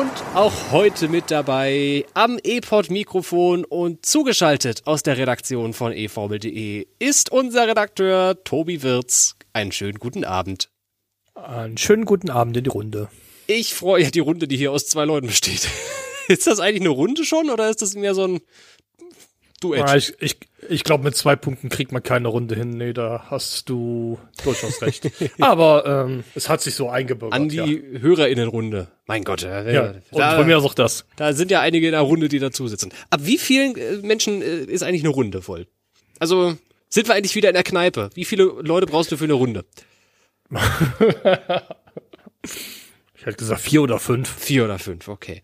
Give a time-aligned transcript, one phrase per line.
[0.00, 7.30] Und auch heute mit dabei am E-Pod-Mikrofon und zugeschaltet aus der Redaktion von eFormel.de ist
[7.30, 9.36] unser Redakteur Tobi Wirz.
[9.54, 10.68] Einen schönen guten Abend.
[11.36, 13.08] Einen schönen guten Abend in die Runde.
[13.46, 15.68] Ich freue mich, die Runde, die hier aus zwei Leuten besteht.
[16.28, 18.40] Ist das eigentlich eine Runde schon oder ist das mehr so ein
[19.60, 19.86] Duett.
[19.86, 20.38] Ja, ich ich,
[20.70, 22.70] ich glaube, mit zwei Punkten kriegt man keine Runde hin.
[22.70, 25.10] Nee, da hast du durchaus recht.
[25.38, 27.38] Aber ähm, es hat sich so eingebürgert.
[27.38, 28.00] An die ja.
[28.00, 28.88] HörerInnenrunde.
[29.06, 29.42] Mein Gott.
[29.42, 29.90] Ja, ja.
[29.90, 31.04] Und da, von mir aus auch das.
[31.16, 32.90] Da sind ja einige in der Runde, die dazu sitzen.
[33.10, 35.66] Ab wie vielen äh, Menschen äh, ist eigentlich eine Runde voll?
[36.18, 36.56] Also
[36.94, 38.10] sind wir eigentlich wieder in der Kneipe?
[38.14, 39.64] Wie viele Leute brauchst du für eine Runde?
[43.14, 44.32] ich hätte gesagt vier oder fünf.
[44.32, 45.42] Vier oder fünf, okay.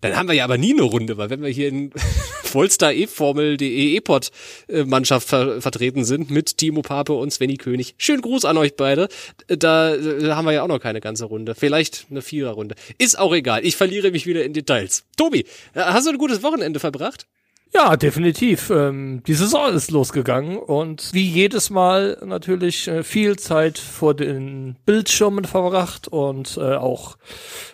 [0.00, 1.92] Dann haben wir ja aber nie eine Runde, weil wenn wir hier in
[2.42, 7.94] Vollstar E-Formel.de E-Pod-Mannschaft ver vertreten sind mit Timo Pape und Svenny König.
[7.98, 9.08] Schönen Gruß an euch beide.
[9.46, 11.54] Da, da haben wir ja auch noch keine ganze Runde.
[11.54, 12.74] Vielleicht eine Viererrunde.
[12.98, 13.64] Ist auch egal.
[13.64, 15.04] Ich verliere mich wieder in Details.
[15.16, 15.44] Tobi,
[15.74, 17.28] hast du ein gutes Wochenende verbracht?
[17.74, 18.70] Ja, definitiv.
[18.70, 24.76] Ähm, die Saison ist losgegangen und wie jedes Mal natürlich äh, viel Zeit vor den
[24.86, 27.18] Bildschirmen verbracht und äh, auch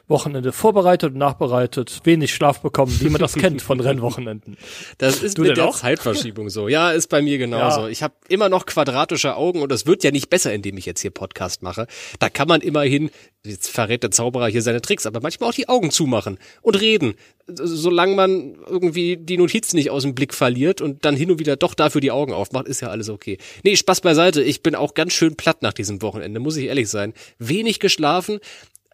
[0.06, 4.59] Wochenende vorbereitet und nachbereitet, wenig Schlaf bekommen, wie man das kennt von Rennwochenenden.
[4.99, 5.77] Das ist du mit der auch?
[5.77, 6.69] Zeitverschiebung so.
[6.69, 7.82] Ja, ist bei mir genauso.
[7.82, 7.88] Ja.
[7.88, 11.00] Ich habe immer noch quadratische Augen und es wird ja nicht besser, indem ich jetzt
[11.00, 11.87] hier Podcast mache.
[12.19, 13.11] Da kann man immerhin,
[13.44, 17.15] jetzt verrät der Zauberer hier seine Tricks, aber manchmal auch die Augen zumachen und reden,
[17.47, 21.56] solange man irgendwie die Notiz nicht aus dem Blick verliert und dann hin und wieder
[21.56, 23.39] doch dafür die Augen aufmacht, ist ja alles okay.
[23.62, 24.43] Nee, Spaß beiseite.
[24.43, 27.15] Ich bin auch ganz schön platt nach diesem Wochenende, muss ich ehrlich sein.
[27.39, 28.41] Wenig geschlafen,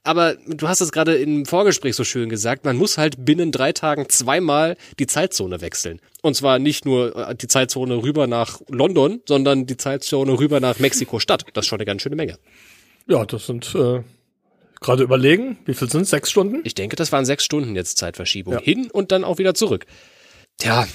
[0.03, 3.73] aber du hast es gerade im Vorgespräch so schön gesagt, man muss halt binnen drei
[3.73, 6.01] Tagen zweimal die Zeitzone wechseln.
[6.23, 10.79] Und zwar nicht nur äh, die Zeitzone rüber nach London, sondern die Zeitzone rüber nach
[10.79, 11.45] Mexiko-Stadt.
[11.53, 12.39] Das ist schon eine ganz schöne Menge.
[13.09, 14.03] Ja, das sind äh,
[14.81, 16.61] gerade überlegen, wie viel sind Sechs Stunden?
[16.65, 18.55] Ich denke, das waren sechs Stunden jetzt Zeitverschiebung.
[18.55, 18.61] Ja.
[18.61, 19.85] Hin und dann auch wieder zurück.
[20.61, 20.87] Tja,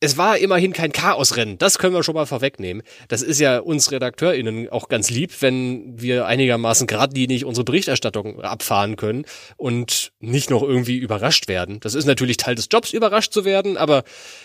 [0.00, 1.58] es war immerhin kein Chaosrennen.
[1.58, 2.82] Das können wir schon mal vorwegnehmen.
[3.06, 8.96] Das ist ja uns RedakteurInnen auch ganz lieb, wenn wir einigermaßen geradlinig unsere Berichterstattung abfahren
[8.96, 9.24] können
[9.56, 11.78] und nicht noch irgendwie überrascht werden.
[11.80, 14.02] Das ist natürlich Teil des Jobs, überrascht zu werden, aber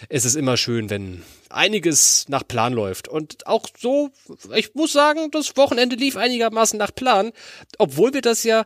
[0.10, 1.24] es ist immer schön, wenn
[1.54, 3.08] einiges nach Plan läuft.
[3.08, 4.10] Und auch so,
[4.56, 7.32] ich muss sagen, das Wochenende lief einigermaßen nach Plan,
[7.78, 8.66] obwohl wir das ja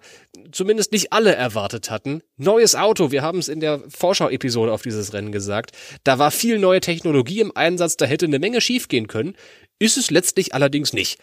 [0.52, 2.22] zumindest nicht alle erwartet hatten.
[2.38, 5.72] Neues Auto, wir haben es in der Vorschau-Episode auf dieses Rennen gesagt.
[6.04, 9.36] Da war viel neue Technologie im Einsatz, da hätte eine Menge schiefgehen können.
[9.78, 11.20] Ist es letztlich allerdings nicht.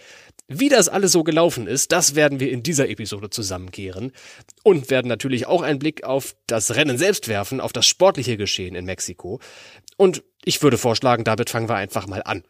[0.49, 4.13] Wie das alles so gelaufen ist, das werden wir in dieser Episode zusammenkehren
[4.63, 8.75] und werden natürlich auch einen Blick auf das Rennen selbst werfen, auf das sportliche Geschehen
[8.75, 9.41] in Mexiko.
[9.97, 12.43] Und ich würde vorschlagen, damit fangen wir einfach mal an.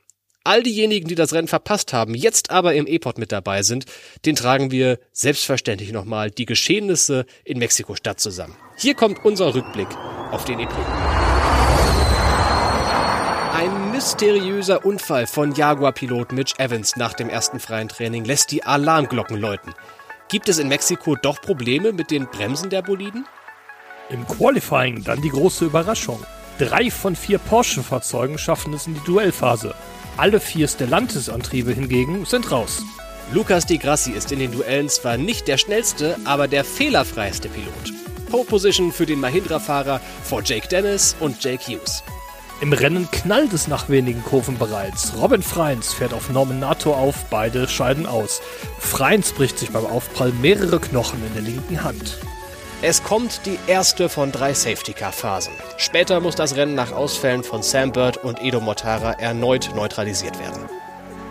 [0.45, 3.85] All diejenigen, die das Rennen verpasst haben, jetzt aber im E-Pod mit dabei sind,
[4.27, 8.57] den tragen wir selbstverständlich nochmal die Geschehnisse in Mexiko-Stadt zusammen.
[8.77, 9.89] Hier kommt unser Rückblick
[10.33, 11.32] auf den E-Prix.
[14.03, 19.75] Mysteriöser Unfall von Jaguar-Pilot Mitch Evans nach dem ersten freien Training lässt die Alarmglocken läuten.
[20.29, 23.27] Gibt es in Mexiko doch Probleme mit den Bremsen der Boliden?
[24.11, 26.21] Im Qualifying dann die große Überraschung.
[26.59, 29.73] Drei von vier Porsche-Fahrzeugen schaffen es in die Duellphase.
[30.17, 32.83] Alle vier Stellantis-Antriebe hingegen sind raus.
[33.33, 37.93] Lucas Di Grassi ist in den Duellen zwar nicht der schnellste, aber der fehlerfreiste Pilot.
[38.29, 42.03] Pole Position für den Mahindra-Fahrer vor Jake Dennis und Jake Hughes.
[42.63, 45.15] Im Rennen knallt es nach wenigen Kurven bereits.
[45.21, 48.41] Robin Freins fährt auf Norman Nato auf, beide scheiden aus.
[48.79, 52.19] Freins bricht sich beim Aufprall mehrere Knochen in der linken Hand.
[52.81, 55.53] Es kommt die erste von drei Safety-Car-Phasen.
[55.77, 60.63] Später muss das Rennen nach Ausfällen von Sam Bird und Edo Mortara erneut neutralisiert werden.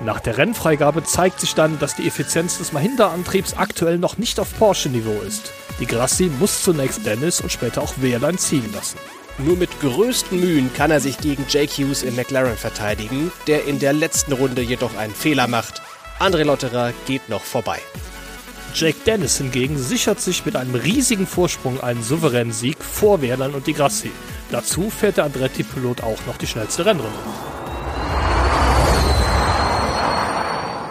[0.04, 4.54] Nach der Rennfreigabe zeigt sich dann, dass die Effizienz des Mahindra-Antriebs aktuell noch nicht auf
[4.60, 5.54] Porsche-Niveau ist.
[5.80, 8.98] Die Grassi muss zunächst Dennis und später auch Wehrlein ziehen lassen.
[9.46, 13.80] Nur mit größten Mühen kann er sich gegen Jake Hughes im McLaren verteidigen, der in
[13.80, 15.82] der letzten Runde jedoch einen Fehler macht.
[16.20, 17.80] André Lotterer geht noch vorbei.
[18.76, 23.66] Jake Dennis hingegen sichert sich mit einem riesigen Vorsprung einen souveränen Sieg vor Wehrlein und
[23.66, 24.12] die Grassi.
[24.52, 27.18] Dazu fährt der Andretti-Pilot auch noch die schnellste Rennrunde.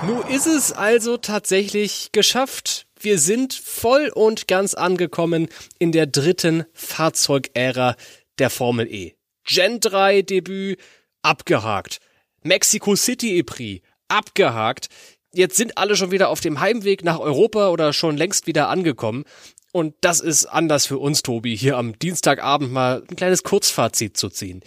[0.07, 2.87] Nun ist es also tatsächlich geschafft.
[2.99, 5.49] Wir sind voll und ganz angekommen
[5.79, 7.97] in der dritten Fahrzeugära
[8.39, 9.15] der Formel E.
[9.45, 10.79] Gen 3 Debüt
[11.23, 11.99] abgehakt.
[12.43, 14.89] Mexico City EPRI abgehakt.
[15.33, 19.25] Jetzt sind alle schon wieder auf dem Heimweg nach Europa oder schon längst wieder angekommen.
[19.73, 24.29] Und das ist anders für uns, Tobi, hier am Dienstagabend mal ein kleines Kurzfazit zu
[24.29, 24.63] ziehen.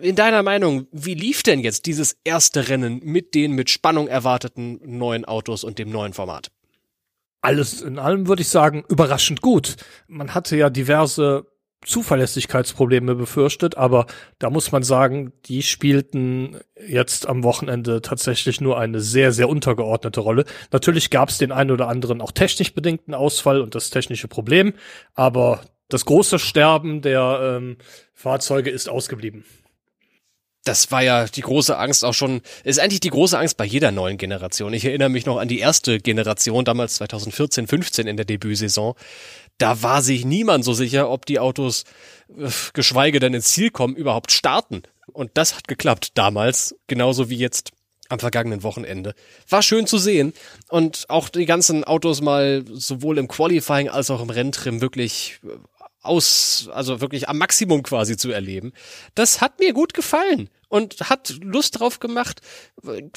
[0.00, 4.80] In deiner Meinung, wie lief denn jetzt dieses erste Rennen mit den mit Spannung erwarteten
[4.84, 6.50] neuen Autos und dem neuen Format?
[7.40, 9.76] Alles in allem würde ich sagen, überraschend gut.
[10.06, 11.44] Man hatte ja diverse
[11.84, 14.06] Zuverlässigkeitsprobleme befürchtet, aber
[14.38, 20.20] da muss man sagen, die spielten jetzt am Wochenende tatsächlich nur eine sehr, sehr untergeordnete
[20.20, 20.44] Rolle.
[20.70, 24.74] Natürlich gab es den einen oder anderen auch technisch bedingten Ausfall und das technische Problem,
[25.14, 27.76] aber das große Sterben der ähm,
[28.14, 29.44] Fahrzeuge ist ausgeblieben
[30.64, 33.90] das war ja die große Angst auch schon, ist eigentlich die große Angst bei jeder
[33.90, 34.72] neuen Generation.
[34.72, 38.94] Ich erinnere mich noch an die erste Generation, damals 2014, 15 in der Debütsaison.
[39.62, 41.84] Da war sich niemand so sicher, ob die Autos,
[42.36, 44.82] äh, geschweige denn ins Ziel kommen, überhaupt starten.
[45.12, 47.70] Und das hat geklappt damals, genauso wie jetzt
[48.08, 49.14] am vergangenen Wochenende.
[49.48, 50.32] War schön zu sehen
[50.68, 55.50] und auch die ganzen Autos mal sowohl im Qualifying als auch im Renntrim wirklich äh,
[56.02, 58.72] aus, also wirklich am Maximum quasi zu erleben.
[59.14, 62.40] Das hat mir gut gefallen und hat Lust drauf gemacht,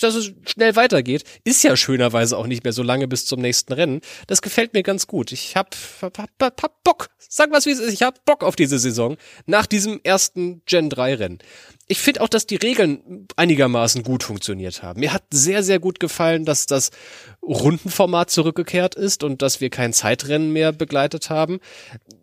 [0.02, 1.24] dass es schnell weitergeht.
[1.46, 4.02] Ist ja schönerweise auch nicht mehr so lange bis zum nächsten Rennen.
[4.28, 5.32] Das gefällt mir ganz gut.
[5.32, 7.08] Ich hab, hab, hab, hab Bock.
[7.18, 7.94] Sag was wie es ist.
[7.94, 9.16] Ich hab Bock auf diese Saison
[9.46, 11.40] nach diesem ersten Gen 3 Rennen
[11.88, 15.02] ich finde auch, dass die Regeln einigermaßen gut funktioniert haben.
[15.02, 16.90] Mir hat sehr, sehr gut gefallen, dass das
[17.44, 21.60] Rundenformat zurückgekehrt ist und dass wir kein Zeitrennen mehr begleitet haben.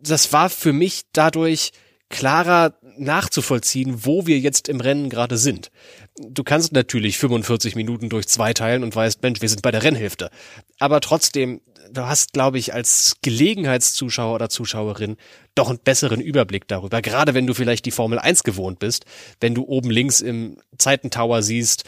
[0.02, 1.70] Das war für mich dadurch
[2.12, 5.72] klarer nachzuvollziehen, wo wir jetzt im Rennen gerade sind.
[6.16, 9.82] Du kannst natürlich 45 Minuten durch zwei teilen und weißt, Mensch, wir sind bei der
[9.82, 10.30] Rennhälfte.
[10.78, 15.16] Aber trotzdem, du hast, glaube ich, als Gelegenheitszuschauer oder Zuschauerin
[15.54, 17.00] doch einen besseren Überblick darüber.
[17.00, 19.06] Gerade wenn du vielleicht die Formel 1 gewohnt bist,
[19.40, 21.84] wenn du oben links im Zeitentower siehst,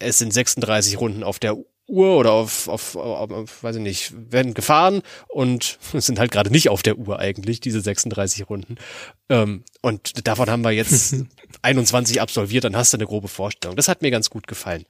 [0.00, 4.14] es sind 36 Runden auf der Uhr oder auf, auf, auf, auf weiß ich nicht,
[4.32, 8.76] werden gefahren und sind halt gerade nicht auf der Uhr eigentlich, diese 36 Runden.
[9.28, 11.16] Ähm, und davon haben wir jetzt
[11.62, 13.76] 21 absolviert, dann hast du eine grobe Vorstellung.
[13.76, 14.84] Das hat mir ganz gut gefallen.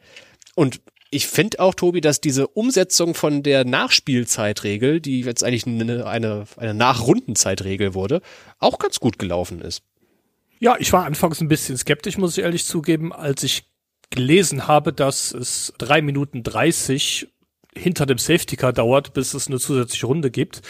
[0.54, 0.80] Und
[1.10, 6.44] ich finde auch, Tobi, dass diese Umsetzung von der Nachspielzeitregel, die jetzt eigentlich eine, eine,
[6.56, 8.20] eine Nachrundenzeitregel wurde,
[8.58, 9.82] auch ganz gut gelaufen ist.
[10.58, 13.64] Ja, ich war anfangs ein bisschen skeptisch, muss ich ehrlich zugeben, als ich
[14.14, 17.33] gelesen habe, dass es drei Minuten dreißig
[17.76, 20.62] hinter dem Safety Car dauert, bis es eine zusätzliche Runde gibt.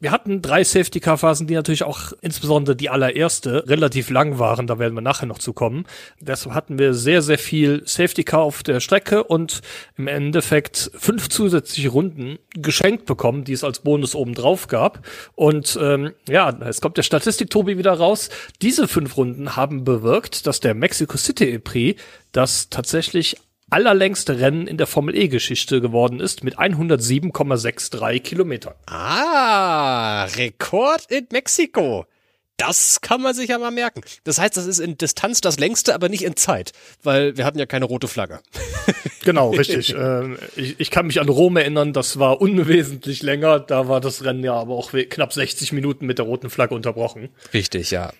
[0.00, 4.68] Wir hatten drei Safety Car Phasen, die natürlich auch insbesondere die allererste relativ lang waren.
[4.68, 5.86] Da werden wir nachher noch zu kommen.
[6.20, 9.60] Deshalb hatten wir sehr, sehr viel Safety Car auf der Strecke und
[9.96, 15.04] im Endeffekt fünf zusätzliche Runden geschenkt bekommen, die es als Bonus oben drauf gab.
[15.34, 18.30] Und ähm, ja, es kommt der Statistik-Tobi wieder raus.
[18.62, 23.36] Diese fünf Runden haben bewirkt, dass der Mexico City E-Prix das tatsächlich
[23.70, 28.74] allerlängste Rennen in der Formel E-Geschichte geworden ist mit 107,63 Kilometern.
[28.86, 32.06] Ah, Rekord in Mexiko.
[32.56, 34.00] Das kann man sich ja mal merken.
[34.24, 36.72] Das heißt, das ist in Distanz das längste, aber nicht in Zeit,
[37.04, 38.40] weil wir hatten ja keine rote Flagge.
[39.24, 39.94] genau, richtig.
[39.94, 43.60] äh, ich, ich, kann mich an Rom erinnern, das war unwesentlich länger.
[43.60, 47.28] Da war das Rennen ja aber auch knapp 60 Minuten mit der roten Flagge unterbrochen.
[47.54, 48.12] Richtig, ja.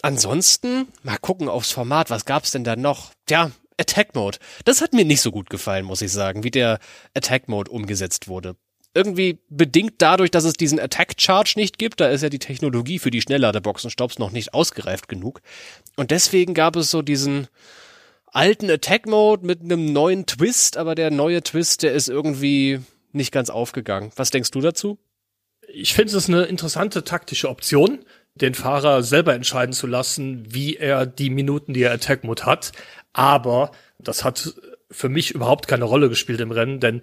[0.00, 3.10] Ansonsten, mal gucken aufs Format, was gab's denn da noch?
[3.26, 4.38] Tja, Attack Mode.
[4.64, 6.78] Das hat mir nicht so gut gefallen, muss ich sagen, wie der
[7.14, 8.56] Attack Mode umgesetzt wurde.
[8.94, 12.98] Irgendwie bedingt dadurch, dass es diesen Attack Charge nicht gibt, da ist ja die Technologie
[12.98, 15.40] für die Schnellladerboxenstops noch nicht ausgereift genug.
[15.96, 17.48] Und deswegen gab es so diesen
[18.26, 22.80] alten Attack Mode mit einem neuen Twist, aber der neue Twist, der ist irgendwie
[23.12, 24.10] nicht ganz aufgegangen.
[24.16, 24.98] Was denkst du dazu?
[25.68, 28.04] Ich finde es eine interessante taktische Option,
[28.40, 32.72] den Fahrer selber entscheiden zu lassen, wie er die Minuten, die er Attack Mode hat.
[33.12, 34.54] Aber das hat
[34.90, 37.02] für mich überhaupt keine Rolle gespielt im Rennen, denn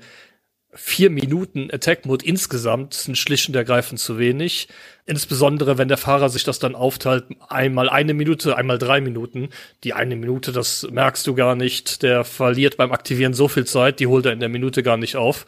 [0.78, 4.68] vier Minuten Attack Mode insgesamt sind schlicht und ergreifend zu wenig.
[5.06, 9.50] Insbesondere, wenn der Fahrer sich das dann aufteilt, einmal eine Minute, einmal drei Minuten.
[9.86, 12.04] Die eine Minute, das merkst du gar nicht.
[12.04, 15.16] Der verliert beim Aktivieren so viel Zeit, die holt er in der Minute gar nicht
[15.16, 15.46] auf.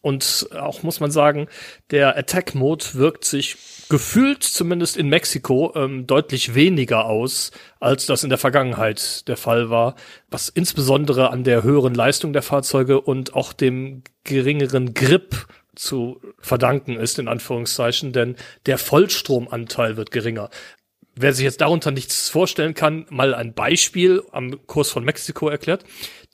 [0.00, 1.48] Und auch muss man sagen,
[1.90, 3.56] der Attack Mode wirkt sich
[3.88, 9.70] gefühlt zumindest in Mexiko ähm, deutlich weniger aus, als das in der Vergangenheit der Fall
[9.70, 9.94] war,
[10.30, 16.96] was insbesondere an der höheren Leistung der Fahrzeuge und auch dem geringeren Grip zu verdanken
[16.96, 20.50] ist, in Anführungszeichen, denn der Vollstromanteil wird geringer.
[21.20, 25.84] Wer sich jetzt darunter nichts vorstellen kann, mal ein Beispiel am Kurs von Mexiko erklärt.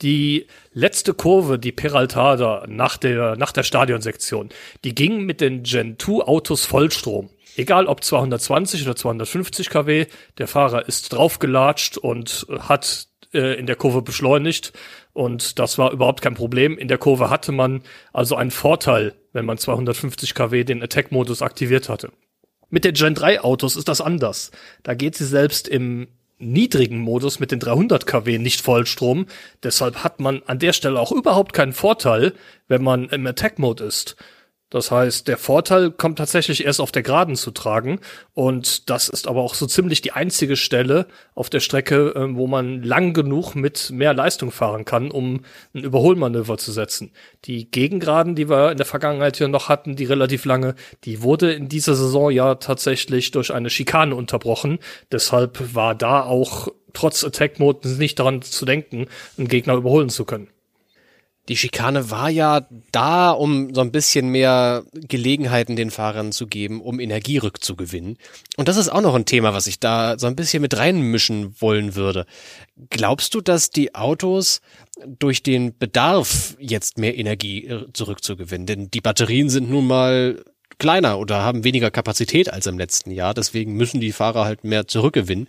[0.03, 4.49] Die letzte Kurve, die Peraltada nach der, nach der Stadionsektion,
[4.83, 7.29] die ging mit den Gen 2 Autos Vollstrom.
[7.55, 10.07] Egal ob 220 oder 250 kW,
[10.37, 14.73] der Fahrer ist draufgelatscht und hat äh, in der Kurve beschleunigt
[15.13, 16.77] und das war überhaupt kein Problem.
[16.77, 17.81] In der Kurve hatte man
[18.11, 22.11] also einen Vorteil, wenn man 250 kW den Attack-Modus aktiviert hatte.
[22.69, 24.51] Mit den Gen 3 Autos ist das anders.
[24.83, 26.07] Da geht sie selbst im
[26.37, 29.27] niedrigen Modus mit den 300 kW nicht Vollstrom.
[29.63, 32.33] Deshalb hat man an der Stelle auch überhaupt keinen Vorteil,
[32.67, 34.17] wenn man im Attack Mode ist.
[34.71, 37.99] Das heißt, der Vorteil kommt tatsächlich erst auf der Geraden zu tragen.
[38.33, 42.47] Und das ist aber auch so ziemlich die einzige Stelle auf der Strecke, äh, wo
[42.47, 45.41] man lang genug mit mehr Leistung fahren kann, um
[45.73, 47.11] ein Überholmanöver zu setzen.
[47.45, 51.53] Die Gegengeraden, die wir in der Vergangenheit hier noch hatten, die relativ lange, die wurde
[51.53, 54.79] in dieser Saison ja tatsächlich durch eine Schikane unterbrochen.
[55.11, 59.07] Deshalb war da auch trotz Attack Mode nicht daran zu denken,
[59.37, 60.49] einen Gegner überholen zu können
[61.47, 66.81] die Schikane war ja da, um so ein bisschen mehr Gelegenheiten den Fahrern zu geben,
[66.81, 68.17] um Energie rückzugewinnen.
[68.57, 71.55] Und das ist auch noch ein Thema, was ich da so ein bisschen mit reinmischen
[71.61, 72.25] wollen würde.
[72.89, 74.61] Glaubst du, dass die Autos
[75.05, 78.65] durch den Bedarf jetzt mehr Energie äh, zurückzugewinnen?
[78.65, 80.43] Denn die Batterien sind nun mal
[80.77, 83.33] kleiner oder haben weniger Kapazität als im letzten Jahr.
[83.33, 85.47] Deswegen müssen die Fahrer halt mehr zurückgewinnen.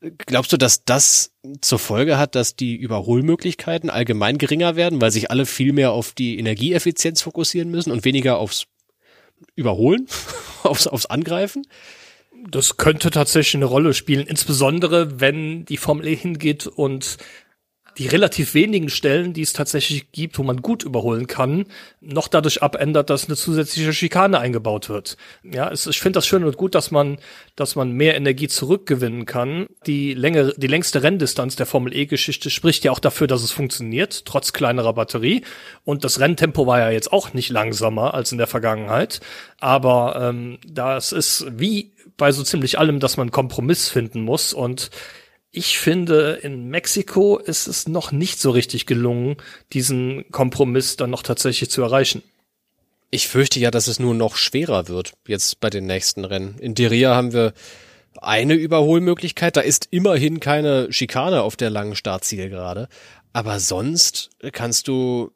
[0.00, 5.30] Glaubst du, dass das zur Folge hat, dass die Überholmöglichkeiten allgemein geringer werden, weil sich
[5.30, 8.64] alle viel mehr auf die Energieeffizienz fokussieren müssen und weniger aufs
[9.56, 10.06] Überholen,
[10.62, 11.66] aufs, aufs Angreifen?
[12.48, 17.18] Das könnte tatsächlich eine Rolle spielen, insbesondere wenn die Formel E hingeht und
[17.98, 21.66] die relativ wenigen Stellen, die es tatsächlich gibt, wo man gut überholen kann,
[22.00, 25.16] noch dadurch abändert, dass eine zusätzliche Schikane eingebaut wird.
[25.42, 27.18] Ja, es, ich finde das schön und gut, dass man,
[27.56, 29.66] dass man mehr Energie zurückgewinnen kann.
[29.86, 34.24] Die Länge, die längste Renndistanz der Formel E-Geschichte spricht ja auch dafür, dass es funktioniert,
[34.24, 35.42] trotz kleinerer Batterie.
[35.84, 39.20] Und das Renntempo war ja jetzt auch nicht langsamer als in der Vergangenheit.
[39.58, 44.90] Aber ähm, das ist wie bei so ziemlich allem, dass man Kompromiss finden muss und
[45.52, 49.36] ich finde, in Mexiko ist es noch nicht so richtig gelungen,
[49.72, 52.22] diesen Kompromiss dann noch tatsächlich zu erreichen.
[53.10, 56.56] Ich fürchte ja, dass es nur noch schwerer wird jetzt bei den nächsten Rennen.
[56.60, 57.52] In Diria haben wir
[58.20, 59.56] eine Überholmöglichkeit.
[59.56, 62.88] Da ist immerhin keine Schikane auf der langen Startzielgerade.
[63.32, 65.32] Aber sonst kannst du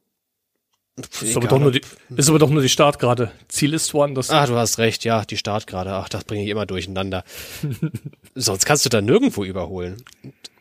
[0.97, 1.81] ist aber, doch nur die,
[2.15, 3.33] ist aber doch nur die Startgrade.
[3.49, 4.31] Ziel ist woanders.
[4.31, 5.93] Ah, du hast recht, ja, die Startgrade.
[5.93, 7.25] Ach, das bringe ich immer durcheinander.
[8.35, 10.03] Sonst kannst du da nirgendwo überholen.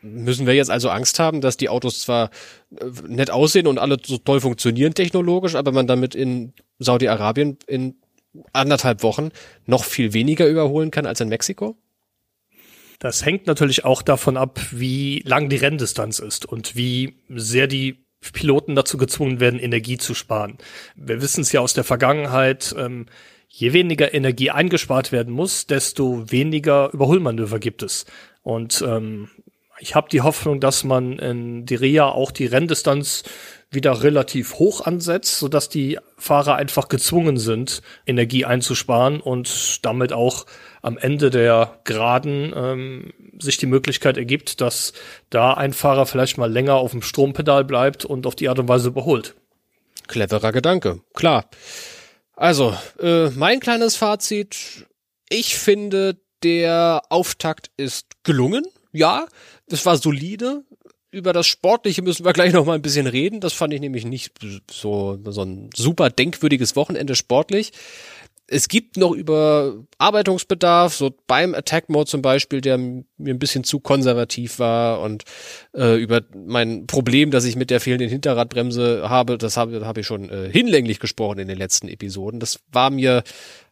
[0.01, 2.29] Müssen wir jetzt also Angst haben, dass die Autos zwar
[2.79, 7.95] äh, nett aussehen und alle so toll funktionieren technologisch, aber man damit in Saudi-Arabien in
[8.51, 9.29] anderthalb Wochen
[9.65, 11.77] noch viel weniger überholen kann als in Mexiko?
[12.99, 18.05] Das hängt natürlich auch davon ab, wie lang die Renndistanz ist und wie sehr die
[18.31, 20.57] Piloten dazu gezwungen werden, Energie zu sparen.
[20.95, 23.07] Wir wissen es ja aus der Vergangenheit, ähm,
[23.55, 28.05] je weniger Energie eingespart werden muss, desto weniger Überholmanöver gibt es.
[28.41, 29.29] Und ähm,
[29.77, 33.23] ich habe die Hoffnung, dass man in Diria auch die Renndistanz
[33.69, 40.47] wieder relativ hoch ansetzt, sodass die Fahrer einfach gezwungen sind, Energie einzusparen und damit auch
[40.81, 44.93] am Ende der Geraden ähm, sich die Möglichkeit ergibt, dass
[45.29, 48.67] da ein Fahrer vielleicht mal länger auf dem Strompedal bleibt und auf die Art und
[48.67, 49.35] Weise überholt.
[50.07, 51.45] Cleverer Gedanke, klar.
[52.35, 54.87] Also, äh, mein kleines Fazit.
[55.29, 58.65] Ich finde, der Auftakt ist gelungen.
[58.91, 59.25] Ja,
[59.67, 60.63] es war solide
[61.13, 63.39] über das Sportliche müssen wir gleich noch mal ein bisschen reden.
[63.39, 64.33] Das fand ich nämlich nicht
[64.69, 67.71] so, so ein super denkwürdiges Wochenende sportlich
[68.47, 73.79] es gibt noch Überarbeitungsbedarf, so beim Attack Mode zum Beispiel, der mir ein bisschen zu
[73.79, 75.23] konservativ war und
[75.73, 80.05] äh, über mein Problem, das ich mit der fehlenden Hinterradbremse habe, das habe hab ich
[80.05, 82.41] schon äh, hinlänglich gesprochen in den letzten Episoden.
[82.41, 83.23] Das war mir,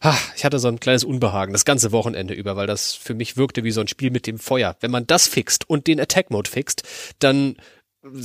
[0.02, 3.36] ha, ich hatte so ein kleines Unbehagen das ganze Wochenende über, weil das für mich
[3.36, 4.78] wirkte wie so ein Spiel mit dem Feuer.
[4.80, 6.84] Wenn man das fixt und den Attack Mode fixt,
[7.20, 7.58] dann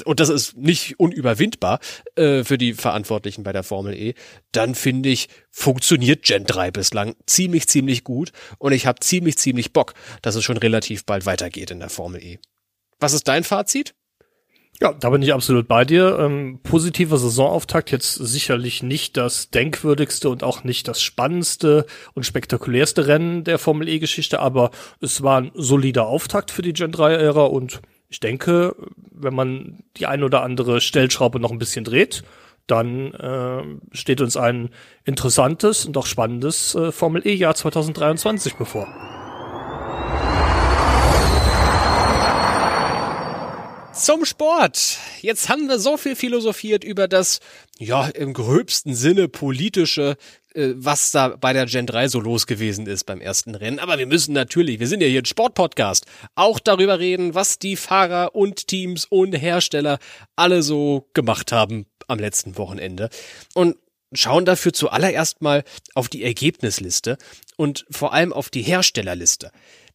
[0.04, 1.80] und das ist nicht unüberwindbar
[2.14, 4.14] äh, für die Verantwortlichen bei der Formel E,
[4.52, 9.72] dann finde ich, funktioniert Gen 3 bislang ziemlich, ziemlich gut und ich habe ziemlich, ziemlich
[9.72, 12.38] Bock, dass es schon relativ bald weitergeht in der Formel E.
[12.98, 13.94] Was ist dein Fazit?
[14.80, 16.18] Ja, da bin ich absolut bei dir.
[16.18, 23.06] Ähm, positiver Saisonauftakt jetzt sicherlich nicht das denkwürdigste und auch nicht das spannendste und spektakulärste
[23.06, 27.80] Rennen der Formel E-Geschichte, aber es war ein solider Auftakt für die Gen 3-Ära und
[28.08, 32.22] ich denke, wenn man die ein oder andere Stellschraube noch ein bisschen dreht,
[32.66, 33.62] dann äh,
[33.96, 34.70] steht uns ein
[35.04, 38.86] interessantes und auch spannendes äh, Formel E-Jahr 2023 bevor.
[43.96, 44.98] Zum Sport.
[45.22, 47.40] Jetzt haben wir so viel philosophiert über das,
[47.78, 50.18] ja, im gröbsten Sinne politische,
[50.54, 53.78] äh, was da bei der Gen 3 so los gewesen ist beim ersten Rennen.
[53.78, 57.74] Aber wir müssen natürlich, wir sind ja hier ein Sportpodcast, auch darüber reden, was die
[57.74, 59.98] Fahrer und Teams und Hersteller
[60.36, 63.08] alle so gemacht haben am letzten Wochenende.
[63.54, 63.76] Und
[64.12, 67.16] schauen dafür zuallererst mal auf die Ergebnisliste
[67.56, 69.50] und vor allem auf die Herstellerliste.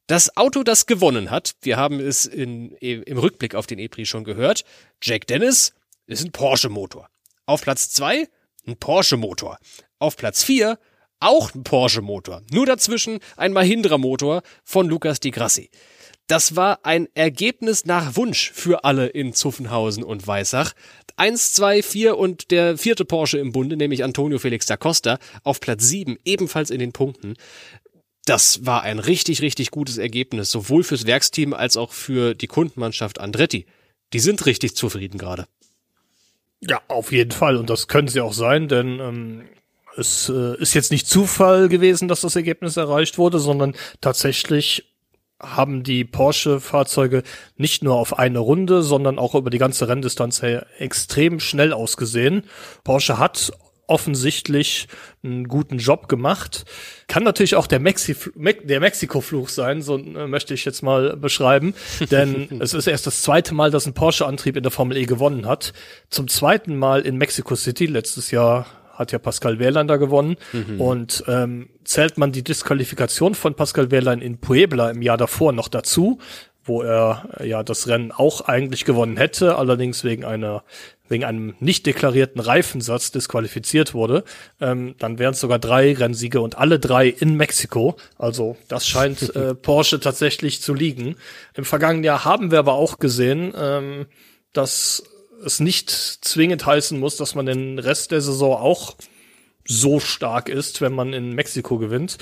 [0.07, 4.23] Das Auto, das gewonnen hat, wir haben es in, im Rückblick auf den EPRI schon
[4.23, 4.65] gehört,
[5.01, 5.73] Jack Dennis,
[6.05, 7.07] ist ein Porsche-Motor.
[7.45, 8.27] Auf Platz zwei
[8.67, 9.57] ein Porsche-Motor.
[9.99, 10.79] Auf Platz vier
[11.19, 12.41] auch ein Porsche-Motor.
[12.51, 15.69] Nur dazwischen ein Mahindra-Motor von Lukas Di Grassi.
[16.27, 20.73] Das war ein Ergebnis nach Wunsch für alle in Zuffenhausen und Weissach.
[21.17, 25.59] Eins, zwei, vier und der vierte Porsche im Bunde, nämlich Antonio Felix da Costa, auf
[25.59, 27.35] Platz sieben, ebenfalls in den Punkten
[28.25, 33.19] das war ein richtig, richtig gutes Ergebnis, sowohl fürs Werksteam als auch für die Kundenmannschaft
[33.19, 33.65] Andretti.
[34.13, 35.47] Die sind richtig zufrieden gerade.
[36.59, 37.57] Ja, auf jeden Fall.
[37.57, 39.43] Und das können sie auch sein, denn ähm,
[39.97, 44.85] es äh, ist jetzt nicht Zufall gewesen, dass das Ergebnis erreicht wurde, sondern tatsächlich
[45.39, 47.23] haben die Porsche-Fahrzeuge
[47.57, 52.43] nicht nur auf eine Runde, sondern auch über die ganze Renndistanz her extrem schnell ausgesehen.
[52.83, 53.51] Porsche hat
[53.91, 54.87] offensichtlich
[55.23, 56.65] einen guten Job gemacht.
[57.07, 58.15] Kann natürlich auch der, Mexi
[58.63, 61.75] der Mexiko-Fluch sein, so äh, möchte ich jetzt mal beschreiben.
[62.11, 65.45] Denn es ist erst das zweite Mal, dass ein Porsche-Antrieb in der Formel E gewonnen
[65.45, 65.73] hat.
[66.09, 67.85] Zum zweiten Mal in Mexico City.
[67.85, 70.37] Letztes Jahr hat ja Pascal Wehrlein da gewonnen.
[70.53, 70.79] Mhm.
[70.79, 75.67] Und ähm, zählt man die Disqualifikation von Pascal Wehrlein in Puebla im Jahr davor noch
[75.67, 76.19] dazu,
[76.71, 80.63] wo er ja das Rennen auch eigentlich gewonnen hätte, allerdings wegen einer
[81.09, 84.23] wegen einem nicht deklarierten Reifensatz disqualifiziert wurde,
[84.61, 87.97] ähm, dann wären es sogar drei Rennsiege und alle drei in Mexiko.
[88.17, 91.17] Also das scheint äh, Porsche tatsächlich zu liegen.
[91.53, 94.05] Im vergangenen Jahr haben wir aber auch gesehen, ähm,
[94.53, 95.03] dass
[95.43, 98.95] es nicht zwingend heißen muss, dass man den Rest der Saison auch
[99.65, 102.19] so stark ist, wenn man in Mexiko gewinnt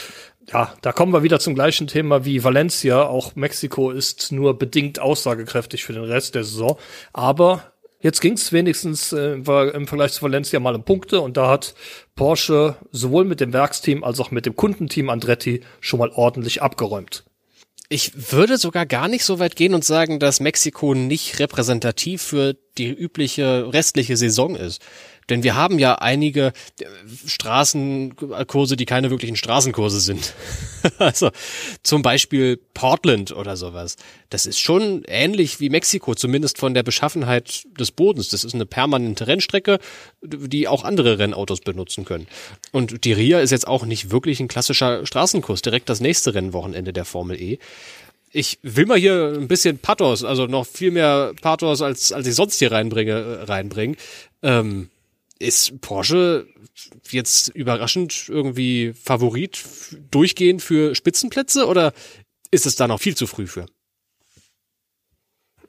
[0.52, 3.04] ja, da kommen wir wieder zum gleichen Thema wie Valencia.
[3.04, 6.78] Auch Mexiko ist nur bedingt aussagekräftig für den Rest der Saison.
[7.14, 11.76] Aber jetzt ging's wenigstens äh, im Vergleich zu Valencia mal um Punkte und da hat
[12.16, 17.26] Porsche sowohl mit dem Werksteam als auch mit dem Kundenteam Andretti schon mal ordentlich abgeräumt.
[17.92, 22.56] Ich würde sogar gar nicht so weit gehen und sagen, dass Mexiko nicht repräsentativ für
[22.78, 24.82] die übliche restliche Saison ist.
[25.30, 26.86] Denn wir haben ja einige äh,
[27.26, 30.34] Straßenkurse, die keine wirklichen Straßenkurse sind.
[30.98, 31.30] also
[31.84, 33.96] zum Beispiel Portland oder sowas.
[34.30, 38.30] Das ist schon ähnlich wie Mexiko, zumindest von der Beschaffenheit des Bodens.
[38.30, 39.80] Das ist eine permanente Rennstrecke,
[40.22, 42.28] die auch andere Rennautos benutzen können.
[42.72, 46.94] Und die RIA ist jetzt auch nicht wirklich ein klassischer Straßenkurs, direkt das nächste Rennwochenende
[46.94, 47.60] der Formel E
[48.32, 52.36] ich will mal hier ein bisschen Pathos, also noch viel mehr Pathos als als ich
[52.36, 53.98] sonst hier reinbringe, äh, reinbringen.
[54.44, 54.90] Ähm,
[55.40, 56.48] ist Porsche
[57.10, 59.64] jetzt überraschend irgendwie Favorit
[60.12, 61.94] durchgehend für Spitzenplätze oder
[62.52, 63.66] ist es da noch viel zu früh für?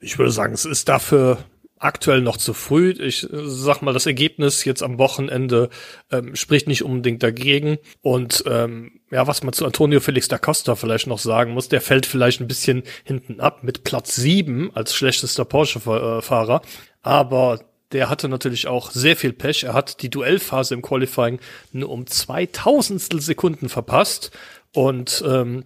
[0.01, 1.45] Ich würde sagen, es ist dafür
[1.81, 2.91] aktuell noch zu früh.
[2.91, 5.69] Ich sag mal, das Ergebnis jetzt am Wochenende
[6.11, 7.77] ähm, spricht nicht unbedingt dagegen.
[8.01, 11.81] Und ähm, ja, was man zu Antonio Felix da Costa vielleicht noch sagen muss, der
[11.81, 16.61] fällt vielleicht ein bisschen hinten ab mit Platz sieben als schlechtester Porsche-Fahrer.
[17.01, 17.59] Aber
[17.91, 19.63] der hatte natürlich auch sehr viel Pech.
[19.63, 21.39] Er hat die Duellphase im Qualifying
[21.71, 24.31] nur um zwei Tausendstel Sekunden verpasst
[24.73, 25.65] und ähm,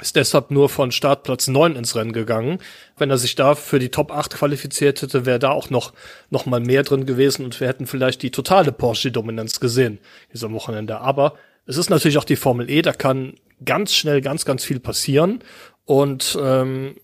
[0.00, 2.58] ist deshalb nur von Startplatz neun ins Rennen gegangen.
[2.96, 5.92] Wenn er sich da für die Top 8 qualifiziert hätte, wäre da auch noch,
[6.30, 9.98] noch mal mehr drin gewesen und wir hätten vielleicht die totale Porsche-Dominanz gesehen,
[10.32, 11.00] dieser Wochenende.
[11.00, 11.34] Aber
[11.66, 15.40] es ist natürlich auch die Formel E, da kann ganz schnell ganz, ganz viel passieren
[15.84, 16.96] und ähm,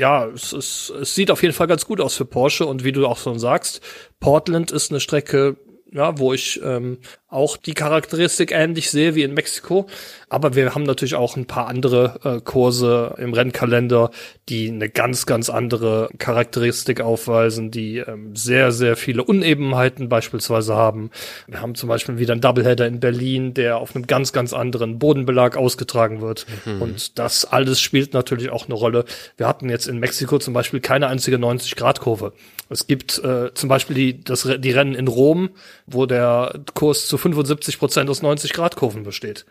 [0.00, 2.92] ja, es, ist, es sieht auf jeden Fall ganz gut aus für Porsche und wie
[2.92, 3.82] du auch schon sagst,
[4.18, 5.56] Portland ist eine Strecke,
[5.92, 6.98] ja, wo ich ähm,
[7.28, 9.86] auch die Charakteristik ähnlich sehe wie in Mexiko.
[10.28, 14.10] Aber wir haben natürlich auch ein paar andere äh, Kurse im Rennkalender,
[14.48, 21.10] die eine ganz, ganz andere Charakteristik aufweisen, die ähm, sehr, sehr viele Unebenheiten beispielsweise haben.
[21.46, 24.98] Wir haben zum Beispiel wieder einen Doubleheader in Berlin, der auf einem ganz, ganz anderen
[24.98, 26.46] Bodenbelag ausgetragen wird.
[26.64, 26.82] Mhm.
[26.82, 29.04] Und das alles spielt natürlich auch eine Rolle.
[29.36, 32.32] Wir hatten jetzt in Mexiko zum Beispiel keine einzige 90-Grad-Kurve.
[32.70, 35.50] Es gibt äh, zum Beispiel die, das, die Rennen in Rom,
[35.86, 39.44] wo der Kurs zu 75 Prozent aus 90 Grad Kurven besteht.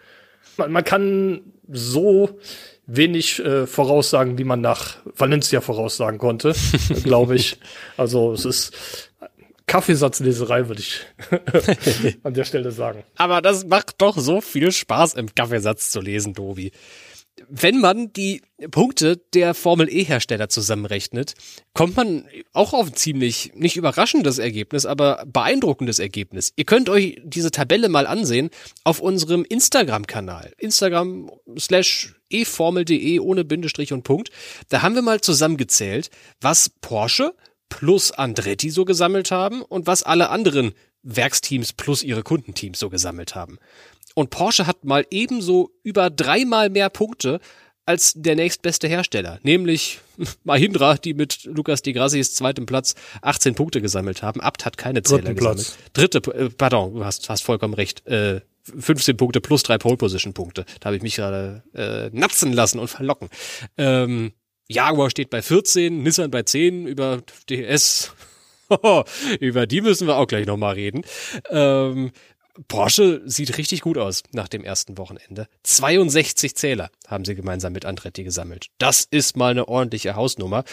[0.56, 2.40] Man, man kann so
[2.88, 6.56] wenig äh, voraussagen, wie man nach Valencia voraussagen konnte,
[7.04, 7.58] glaube ich.
[7.98, 9.12] Also es ist
[9.68, 11.02] Kaffeesatzleserei, würde ich
[12.24, 13.04] an der Stelle sagen.
[13.18, 16.72] Aber das macht doch so viel Spaß, im Kaffeesatz zu lesen, Dobi
[17.48, 21.34] wenn man die Punkte der Formel E-Hersteller zusammenrechnet,
[21.74, 26.52] kommt man auch auf ein ziemlich nicht überraschendes Ergebnis, aber beeindruckendes Ergebnis.
[26.56, 28.50] Ihr könnt euch diese Tabelle mal ansehen
[28.84, 30.54] auf unserem Instagram-Kanal.
[30.58, 34.30] Instagram slash eformel.de ohne Bindestrich und Punkt.
[34.70, 36.10] Da haben wir mal zusammengezählt,
[36.42, 37.34] was Porsche
[37.70, 40.74] plus Andretti so gesammelt haben und was alle anderen
[41.04, 43.58] Werksteams plus ihre Kundenteams so gesammelt haben.
[44.16, 47.40] Und Porsche hat mal ebenso über dreimal mehr Punkte
[47.86, 50.00] als der nächstbeste Hersteller, nämlich
[50.44, 52.94] Mahindra, die mit Lukas Di Grassis zweitem Platz
[53.24, 54.42] 18 Punkte gesammelt haben.
[54.42, 55.76] Abt hat keine Zähler Dritten gesammelt.
[55.94, 55.94] Platz.
[55.94, 58.06] Dritte, äh, pardon, du hast, hast vollkommen recht.
[58.06, 58.42] Äh,
[58.78, 60.66] 15 Punkte plus drei Pole Position Punkte.
[60.80, 63.30] Da habe ich mich gerade äh, napsen lassen und verlocken.
[63.78, 64.34] Ähm,
[64.68, 68.14] Jaguar steht bei 14, Nissan bei 10, über DS
[69.40, 71.02] über die müssen wir auch gleich nochmal reden.
[71.50, 72.12] Ähm,
[72.68, 75.48] Porsche sieht richtig gut aus nach dem ersten Wochenende.
[75.64, 78.68] 62 Zähler haben sie gemeinsam mit Andretti gesammelt.
[78.78, 80.64] Das ist mal eine ordentliche Hausnummer.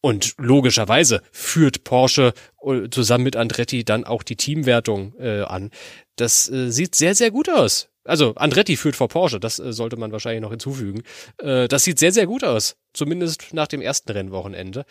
[0.00, 5.70] Und logischerweise führt Porsche äh, zusammen mit Andretti dann auch die Teamwertung äh, an.
[6.16, 7.88] Das äh, sieht sehr, sehr gut aus.
[8.04, 11.02] Also Andretti führt vor Porsche, das äh, sollte man wahrscheinlich noch hinzufügen.
[11.38, 12.76] Äh, das sieht sehr, sehr gut aus.
[12.92, 14.84] Zumindest nach dem ersten Rennwochenende.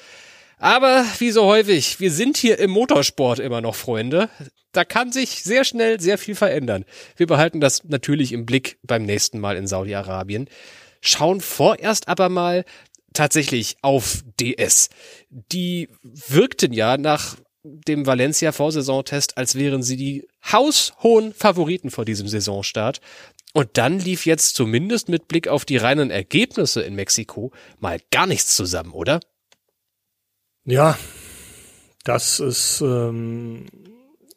[0.57, 4.29] Aber wie so häufig, wir sind hier im Motorsport immer noch Freunde.
[4.71, 6.85] Da kann sich sehr schnell sehr viel verändern.
[7.15, 10.49] Wir behalten das natürlich im Blick beim nächsten Mal in Saudi-Arabien.
[11.01, 12.65] Schauen vorerst aber mal
[13.13, 14.89] tatsächlich auf DS.
[15.29, 22.27] Die wirkten ja nach dem Valencia Vorsaisontest, als wären sie die haushohen Favoriten vor diesem
[22.27, 22.99] Saisonstart.
[23.53, 28.27] Und dann lief jetzt zumindest mit Blick auf die reinen Ergebnisse in Mexiko mal gar
[28.27, 29.19] nichts zusammen, oder?
[30.65, 30.97] Ja,
[32.05, 33.65] das ist ähm,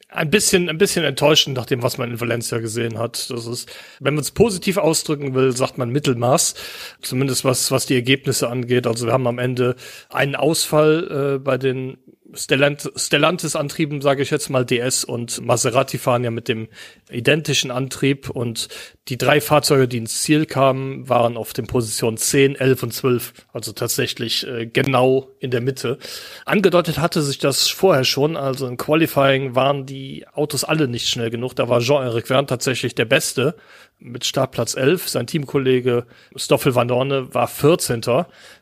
[0.08, 3.30] ein bisschen, ein bisschen enttäuschend nach dem, was man in Valencia gesehen hat.
[3.30, 6.54] Das ist, wenn man es positiv ausdrücken will, sagt man Mittelmaß.
[7.00, 8.86] Zumindest was, was die Ergebnisse angeht.
[8.86, 9.76] Also wir haben am Ende
[10.08, 11.98] einen Ausfall äh, bei den
[12.34, 16.68] Stellant Stellantis-Antrieben, sage ich jetzt mal, DS und Maserati fahren ja mit dem
[17.10, 18.68] identischen Antrieb und
[19.08, 23.32] die drei Fahrzeuge, die ins Ziel kamen, waren auf den Positionen 10, 11 und 12,
[23.52, 25.98] also tatsächlich äh, genau in der Mitte.
[26.44, 31.30] Angedeutet hatte sich das vorher schon, also im Qualifying waren die Autos alle nicht schnell
[31.30, 33.56] genug, da war Jean-Eric Verne tatsächlich der Beste
[33.98, 35.08] mit Startplatz 11.
[35.08, 38.02] Sein Teamkollege Stoffel Van Dorne war 14.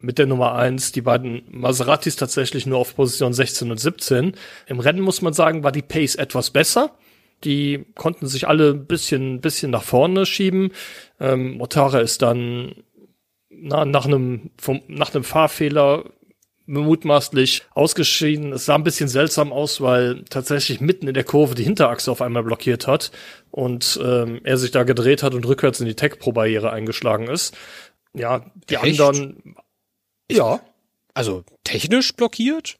[0.00, 0.92] mit der Nummer 1.
[0.92, 4.36] Die beiden Maseratis tatsächlich nur auf Position 16 und 17.
[4.66, 6.92] Im Rennen muss man sagen, war die Pace etwas besser.
[7.42, 10.70] Die konnten sich alle ein bisschen, bisschen nach vorne schieben.
[11.20, 12.76] Ähm, Motara ist dann
[13.50, 16.04] na, nach einem, vom, nach einem Fahrfehler
[16.66, 18.52] mutmaßlich ausgeschieden.
[18.52, 22.22] Es sah ein bisschen seltsam aus, weil tatsächlich mitten in der Kurve die Hinterachse auf
[22.22, 23.10] einmal blockiert hat
[23.50, 27.54] und ähm, er sich da gedreht hat und rückwärts in die Tech-Pro-Barriere eingeschlagen ist.
[28.14, 29.00] Ja, die Echt?
[29.00, 29.56] anderen.
[30.30, 30.60] Ja.
[31.12, 32.76] Also technisch blockiert?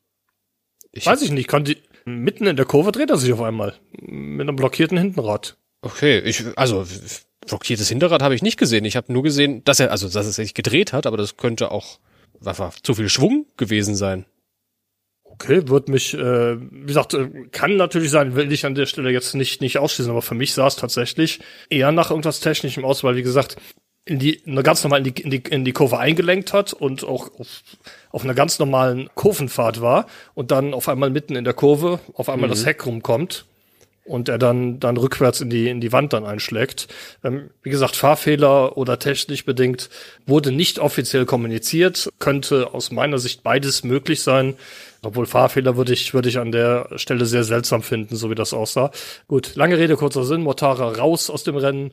[0.92, 1.48] Ich Weiß ich nicht.
[1.48, 3.74] Kann die, mitten in der Kurve dreht er sich auf einmal.
[4.00, 5.56] Mit einem blockierten Hintenrad.
[5.82, 6.86] Okay, ich, also
[7.46, 8.84] blockiertes Hinterrad habe ich nicht gesehen.
[8.84, 11.70] Ich habe nur gesehen, dass er, also dass er sich gedreht hat, aber das könnte
[11.70, 11.98] auch
[12.40, 14.26] war zu viel Schwung gewesen sein.
[15.24, 19.10] Okay, wird mich, äh, wie gesagt, äh, kann natürlich sein, will ich an der Stelle
[19.10, 23.02] jetzt nicht, nicht ausschließen, aber für mich sah es tatsächlich eher nach irgendwas Technischem aus,
[23.02, 23.56] weil, wie gesagt,
[24.04, 27.40] in die, ganz normal in die, in die, in die Kurve eingelenkt hat und auch
[27.40, 27.62] auf,
[28.10, 32.28] auf einer ganz normalen Kurvenfahrt war und dann auf einmal mitten in der Kurve auf
[32.28, 32.52] einmal mhm.
[32.52, 33.46] das Heck rumkommt
[34.04, 36.88] und er dann, dann rückwärts in die, in die Wand dann einschlägt.
[37.22, 39.88] Ähm, wie gesagt, Fahrfehler oder technisch bedingt
[40.26, 44.54] wurde nicht offiziell kommuniziert, könnte aus meiner Sicht beides möglich sein.
[45.02, 48.54] Obwohl Fahrfehler würde ich, würde ich an der Stelle sehr seltsam finden, so wie das
[48.54, 48.90] aussah.
[49.26, 50.42] Gut, lange Rede, kurzer Sinn.
[50.42, 51.92] Motara raus aus dem Rennen.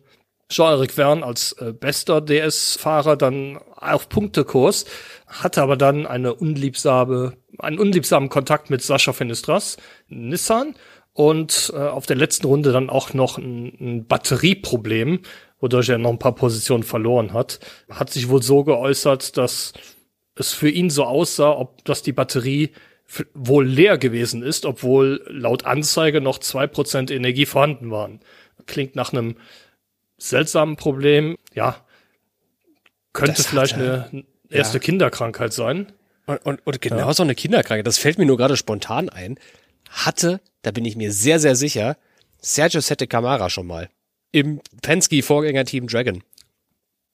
[0.50, 4.84] Jean-Eric Verne als äh, bester DS-Fahrer dann auf Punktekurs,
[5.28, 9.78] hatte aber dann eine unliebsame, einen unliebsamen Kontakt mit Sascha Finistras,
[10.10, 10.76] Nissan
[11.14, 15.20] und äh, auf der letzten Runde dann auch noch ein, ein Batterieproblem,
[15.60, 17.60] wodurch er noch ein paar Positionen verloren hat.
[17.90, 19.74] Hat sich wohl so geäußert, dass
[20.36, 22.72] es für ihn so aussah, ob dass die Batterie
[23.34, 28.22] wohl leer gewesen ist, obwohl laut Anzeige noch zwei Prozent Energie vorhanden waren.
[28.68, 29.36] Klingt nach einem
[30.18, 31.38] seltsamen Problem.
[31.54, 31.76] Ja,
[33.12, 34.84] könnte das vielleicht eine erste ja.
[34.84, 35.92] Kinderkrankheit sein.
[36.26, 37.14] Und, und, und genau ja.
[37.14, 39.38] so eine Kinderkrankheit, das fällt mir nur gerade spontan ein,
[39.92, 41.98] hatte, da bin ich mir sehr, sehr sicher,
[42.40, 43.90] Sergio Sette Camara schon mal.
[44.32, 46.24] Im Penske-Vorgängerteam Dragon.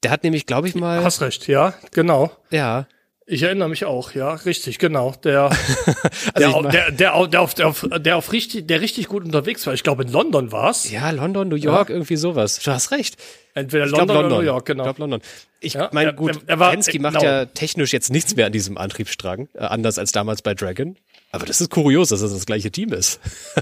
[0.02, 1.02] Der hat nämlich, glaube ich mal.
[1.02, 2.30] Hast recht, ja, genau.
[2.50, 2.86] Ja.
[3.30, 5.14] Ich erinnere mich auch, ja, richtig, genau.
[5.22, 5.50] Der,
[6.34, 9.66] also der, der, der, der, auf, der, auf, der auf richtig, der richtig gut unterwegs
[9.66, 9.74] war.
[9.74, 10.90] Ich glaube, in London war's.
[10.90, 11.94] Ja, London, New York, ja.
[11.94, 12.58] irgendwie sowas.
[12.60, 13.16] Du hast recht.
[13.52, 14.84] Entweder London, glaub, London, oder New York, genau.
[14.84, 15.20] Ich glaube London.
[15.60, 17.24] Ich ja, meine, gut, er, er war, Penske macht genau.
[17.26, 20.96] ja technisch jetzt nichts mehr an diesem Antriebsstrang, äh, anders als damals bei Dragon.
[21.30, 23.20] Aber das ist kurios, dass es das gleiche Team ist.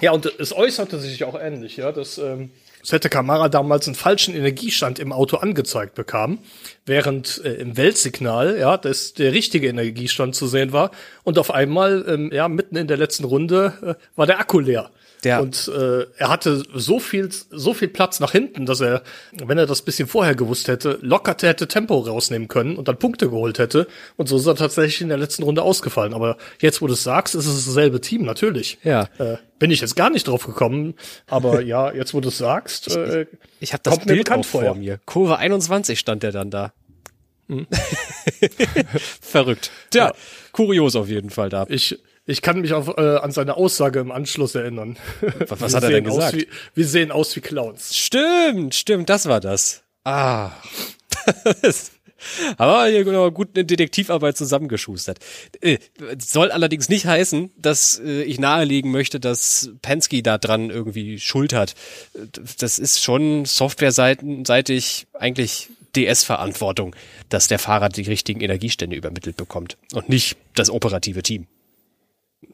[0.00, 2.50] ja, und es äußerte sich auch ähnlich, ja, dass ähm,
[2.82, 6.38] Sette Kamara damals einen falschen Energiestand im Auto angezeigt bekam,
[6.86, 10.90] während äh, im Weltsignal ja das der richtige Energiestand zu sehen war
[11.24, 14.90] und auf einmal ähm, ja mitten in der letzten Runde äh, war der Akku leer.
[15.24, 15.40] Ja.
[15.40, 19.02] Und äh, er hatte so viel, so viel Platz nach hinten, dass er,
[19.32, 23.28] wenn er das bisschen vorher gewusst hätte, lockerte hätte Tempo rausnehmen können und dann Punkte
[23.28, 23.86] geholt hätte.
[24.16, 26.14] Und so ist er tatsächlich in der letzten Runde ausgefallen.
[26.14, 28.78] Aber jetzt, wo du es sagst, ist es dasselbe Team, natürlich.
[28.82, 29.08] Ja.
[29.18, 30.94] Äh, bin ich jetzt gar nicht drauf gekommen,
[31.26, 33.26] aber ja, jetzt, wo du es sagst, äh,
[33.60, 34.98] ich, habe das Bild auch vor mir.
[35.04, 36.72] Kurve 21 stand der dann da.
[37.48, 37.66] Hm.
[39.20, 39.70] Verrückt.
[39.90, 40.12] Tja, ja.
[40.52, 41.66] kurios auf jeden Fall da.
[41.68, 41.98] Ich,
[42.30, 44.96] ich kann mich auch äh, an seine Aussage im Anschluss erinnern.
[45.48, 46.36] Was, was hat er denn gesagt?
[46.36, 47.96] Wie, wir sehen aus wie Clowns.
[47.96, 49.82] Stimmt, stimmt, das war das.
[50.04, 50.52] Ah.
[52.58, 55.18] Aber hier genau gut eine Detektivarbeit zusammengeschustert.
[55.60, 55.78] Äh,
[56.18, 61.52] soll allerdings nicht heißen, dass äh, ich nahelegen möchte, dass Penske da dran irgendwie Schuld
[61.52, 61.74] hat.
[62.58, 66.94] Das ist schon softwareseitig eigentlich DS-Verantwortung,
[67.30, 71.46] dass der Fahrer die richtigen Energiestände übermittelt bekommt und nicht das operative Team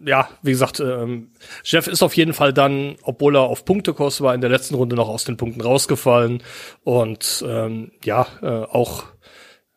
[0.05, 1.31] ja, wie gesagt, ähm,
[1.64, 4.96] Jeff ist auf jeden Fall dann, obwohl er auf Punktekurs war, in der letzten Runde
[4.96, 6.42] noch aus den Punkten rausgefallen.
[6.85, 9.05] Und ähm, ja, äh, auch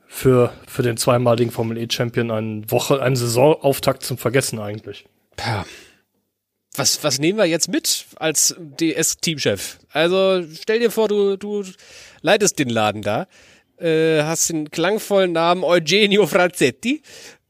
[0.08, 5.06] für, für den zweimaligen Formel E-Champion eine Woche, ein Saisonauftakt zum Vergessen eigentlich.
[5.40, 5.66] Ja.
[6.76, 9.80] Was, was nehmen wir jetzt mit als DS-Teamchef?
[9.92, 11.64] Also stell dir vor, du, du
[12.22, 13.28] leitest den Laden da,
[13.78, 17.02] äh, hast den klangvollen Namen Eugenio Franzetti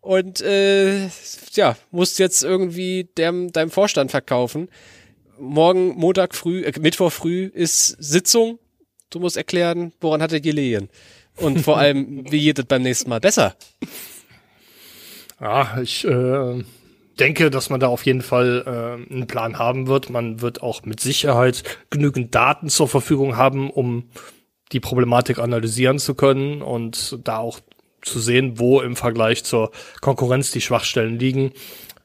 [0.01, 1.07] und äh,
[1.53, 4.69] ja, musst jetzt irgendwie dem, deinem Vorstand verkaufen.
[5.39, 8.59] Morgen, Montag früh, äh, Mittwoch früh ist Sitzung.
[9.09, 10.89] Du musst erklären, woran hat er gelegen.
[11.35, 13.55] Und vor allem, wie geht es beim nächsten Mal besser?
[15.39, 16.63] Ja, ich äh,
[17.19, 20.09] denke, dass man da auf jeden Fall äh, einen Plan haben wird.
[20.09, 24.09] Man wird auch mit Sicherheit genügend Daten zur Verfügung haben, um
[24.71, 27.59] die Problematik analysieren zu können und da auch
[28.01, 31.53] zu sehen, wo im Vergleich zur Konkurrenz die Schwachstellen liegen.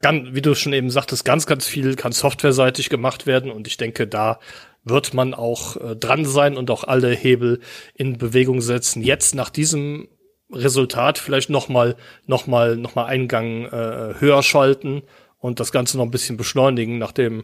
[0.01, 3.77] Ganz, wie du schon eben sagtest, ganz, ganz viel kann softwareseitig gemacht werden und ich
[3.77, 4.39] denke, da
[4.83, 7.59] wird man auch äh, dran sein und auch alle Hebel
[7.95, 9.01] in Bewegung setzen.
[9.01, 10.07] Jetzt nach diesem
[10.51, 11.95] Resultat vielleicht nochmal
[12.27, 15.01] noch mal, noch mal einen Gang äh, höher schalten
[15.39, 17.43] und das Ganze noch ein bisschen beschleunigen, nachdem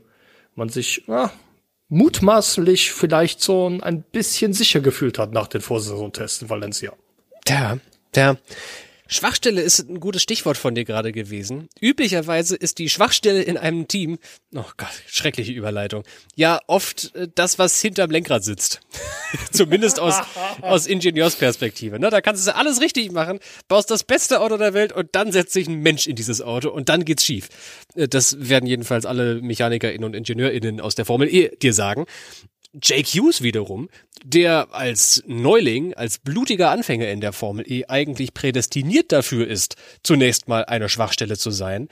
[0.55, 1.31] man sich ja,
[1.89, 6.93] mutmaßlich vielleicht so ein bisschen sicher gefühlt hat nach den Vorsaisontests in Valencia.
[7.47, 7.77] Ja,
[8.15, 8.37] der
[9.13, 11.67] Schwachstelle ist ein gutes Stichwort von dir gerade gewesen.
[11.81, 14.19] Üblicherweise ist die Schwachstelle in einem Team,
[14.55, 16.03] oh Gott, schreckliche Überleitung,
[16.35, 18.79] ja oft äh, das, was hinterm Lenkrad sitzt.
[19.51, 20.15] Zumindest aus,
[20.61, 21.99] aus Ingenieursperspektive.
[21.99, 22.09] Ne?
[22.09, 25.51] Da kannst du alles richtig machen, baust das beste Auto der Welt und dann setzt
[25.51, 27.49] sich ein Mensch in dieses Auto und dann geht's schief.
[27.95, 32.05] Äh, das werden jedenfalls alle MechanikerInnen und IngenieurInnen aus der Formel E dir sagen.
[32.73, 33.89] Jake Hughes wiederum,
[34.23, 40.47] der als Neuling, als blutiger Anfänger in der Formel E eigentlich prädestiniert dafür ist, zunächst
[40.47, 41.89] mal eine Schwachstelle zu sein,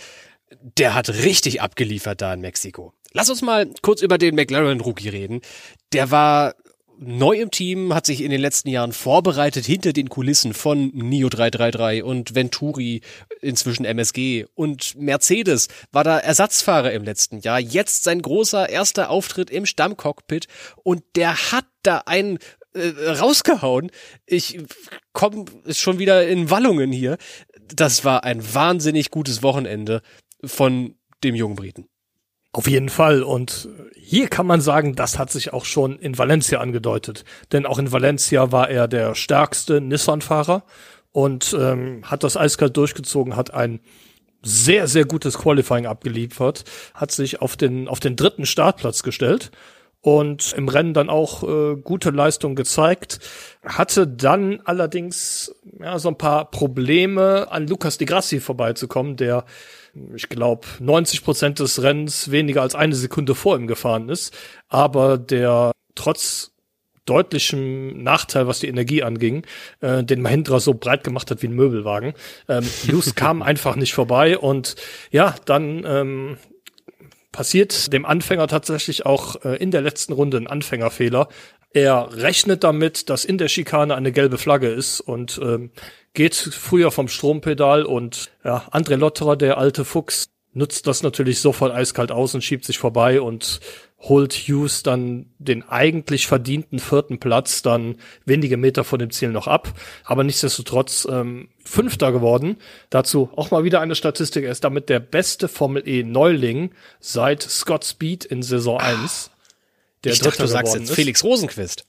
[0.78, 2.94] der hat richtig abgeliefert da in Mexiko.
[3.12, 5.42] Lass uns mal kurz über den McLaren-Rookie reden.
[5.94, 6.56] Der war
[6.99, 11.29] neu im Team, hat sich in den letzten Jahren vorbereitet hinter den Kulissen von Nio
[11.29, 13.01] 333 und Venturi,
[13.41, 17.59] inzwischen MSG und Mercedes war da Ersatzfahrer im letzten Jahr.
[17.59, 20.47] Jetzt sein großer erster Auftritt im Stammcockpit
[20.83, 22.38] und der hat da einen
[22.73, 23.91] äh, rausgehauen.
[24.25, 24.59] Ich
[25.13, 27.17] komme schon wieder in Wallungen hier.
[27.73, 30.01] Das war ein wahnsinnig gutes Wochenende
[30.43, 31.88] von dem jungen Briten.
[32.51, 33.21] Auf jeden Fall.
[33.21, 37.23] Und hier kann man sagen, das hat sich auch schon in Valencia angedeutet.
[37.51, 40.63] Denn auch in Valencia war er der stärkste Nissan-Fahrer
[41.12, 43.79] und ähm, hat das eiskalt durchgezogen, hat ein
[44.41, 49.51] sehr, sehr gutes Qualifying abgeliefert, hat sich auf den, auf den dritten Startplatz gestellt
[50.01, 53.19] und im Rennen dann auch äh, gute Leistung gezeigt,
[53.65, 59.43] hatte dann allerdings ja, so ein paar Probleme an Lukas Di Grassi vorbeizukommen, der
[60.15, 64.36] ich glaube 90 Prozent des Rennens weniger als eine Sekunde vor ihm gefahren ist,
[64.67, 66.52] aber der trotz
[67.06, 69.43] deutlichem Nachteil, was die Energie anging,
[69.82, 72.13] äh, den Mahindra so breit gemacht hat wie ein Möbelwagen.
[72.47, 74.75] Ähm, Hughes kam einfach nicht vorbei und
[75.12, 76.38] ja, dann ähm,
[77.32, 81.30] passiert dem Anfänger tatsächlich auch äh, in der letzten Runde ein Anfängerfehler.
[81.71, 85.71] Er rechnet damit, dass in der Schikane eine gelbe Flagge ist und ähm,
[86.13, 91.74] geht früher vom Strompedal und ja, André Lotterer, der alte Fuchs, nutzt das natürlich sofort
[91.74, 93.60] eiskalt aus und schiebt sich vorbei und
[94.00, 99.48] holt Hughes dann den eigentlich verdienten vierten Platz dann wenige Meter vor dem Ziel noch
[99.48, 99.74] ab.
[100.06, 102.58] Aber nichtsdestotrotz ähm, Fünfter geworden.
[102.89, 104.45] Dazu auch mal wieder eine Statistik.
[104.45, 109.32] Er ist damit der beste Formel E Neuling seit Scott Speed in Saison 1.
[110.06, 110.95] Der ich dachte, du sagst jetzt ist.
[110.95, 111.86] Felix Rosenquist.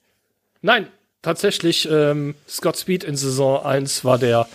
[0.62, 0.88] Nein,
[1.22, 4.46] tatsächlich ähm, Scott Speed in Saison 1 war der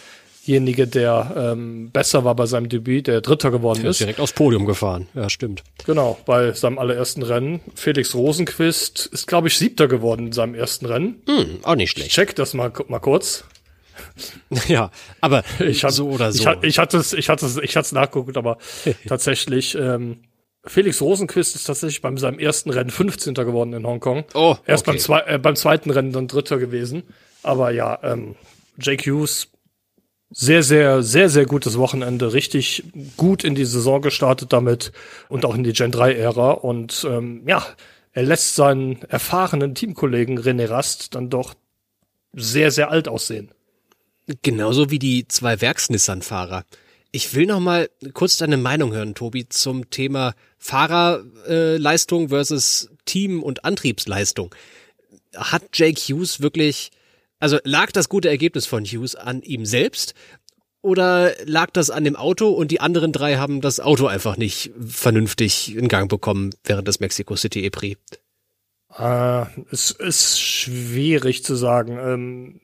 [0.46, 4.00] derjenige, der ähm, besser war bei seinem Debüt, der Dritter geworden der ist.
[4.00, 5.64] Direkt aufs Podium gefahren, ja, stimmt.
[5.86, 7.62] Genau, bei seinem allerersten Rennen.
[7.76, 11.22] Felix Rosenquist ist, glaube ich, Siebter geworden in seinem ersten Rennen.
[11.28, 12.08] Hm, auch nicht schlecht.
[12.08, 13.44] Ich check das mal, mal kurz.
[14.68, 16.50] Ja, aber ich hab, so oder so.
[16.62, 18.58] Ich, ich hatte es, ich hatte es, ich hatte es nachgeguckt, aber
[19.08, 20.18] tatsächlich, ähm,
[20.68, 23.34] Felix Rosenquist ist tatsächlich beim seinem ersten Rennen 15.
[23.34, 24.26] geworden in Hongkong.
[24.34, 24.92] Oh, er ist okay.
[24.92, 27.04] beim, zwei, äh, beim zweiten Rennen dann Dritter gewesen.
[27.44, 28.36] Aber ja, ähm,
[28.80, 29.50] Jake Hughes
[30.32, 32.34] sehr, sehr, sehr, sehr gutes Wochenende.
[32.34, 32.84] Richtig
[33.16, 34.92] gut in die Saison gestartet damit
[35.30, 36.52] und auch in die Gen 3-Ära.
[36.52, 37.66] Und ähm, ja,
[38.12, 41.54] er lässt seinen erfahrenen Teamkollegen René Rast dann doch
[42.34, 43.52] sehr, sehr alt aussehen.
[44.42, 46.66] Genauso wie die zwei Werks-Nissan-Fahrer.
[47.16, 53.42] Ich will noch mal kurz deine Meinung hören, Tobi, zum Thema Fahrerleistung äh, versus Team-
[53.42, 54.54] und Antriebsleistung.
[55.34, 56.92] Hat Jake Hughes wirklich
[57.40, 60.14] also lag das gute Ergebnis von Hughes an ihm selbst
[60.82, 64.72] oder lag das an dem Auto und die anderen drei haben das Auto einfach nicht
[64.86, 67.98] vernünftig in Gang bekommen während des Mexico City E-Prix?
[68.98, 71.98] Äh, es ist schwierig zu sagen.
[71.98, 72.62] Ähm,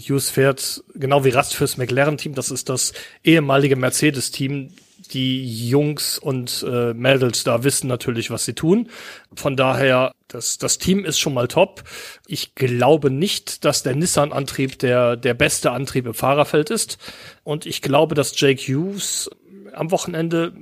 [0.00, 2.34] Hughes fährt genau wie Rast fürs McLaren-Team.
[2.34, 4.70] Das ist das ehemalige Mercedes-Team
[5.12, 8.88] die Jungs und äh, Mädels da wissen natürlich, was sie tun.
[9.34, 11.84] Von daher, das, das Team ist schon mal top.
[12.26, 16.98] Ich glaube nicht, dass der Nissan-Antrieb der, der beste Antrieb im Fahrerfeld ist.
[17.44, 19.30] Und ich glaube, dass Jake Hughes
[19.72, 20.52] am Wochenende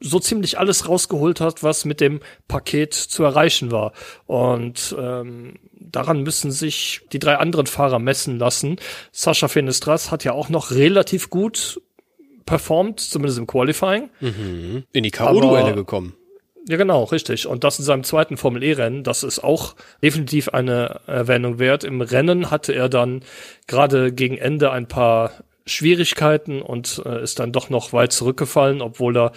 [0.00, 3.92] so ziemlich alles rausgeholt hat, was mit dem Paket zu erreichen war.
[4.26, 8.76] Und ähm, daran müssen sich die drei anderen Fahrer messen lassen.
[9.12, 11.80] Sascha Fenestras hat ja auch noch relativ gut
[12.46, 14.10] performt, zumindest im Qualifying.
[14.20, 14.84] Mhm.
[14.92, 16.14] In die K.O.-Duelle gekommen.
[16.68, 17.46] Ja, genau, richtig.
[17.46, 21.84] Und das in seinem zweiten Formel E-Rennen, das ist auch definitiv eine Erwähnung wert.
[21.84, 23.22] Im Rennen hatte er dann
[23.66, 25.32] gerade gegen Ende ein paar
[25.66, 29.32] Schwierigkeiten und äh, ist dann doch noch weit zurückgefallen, obwohl er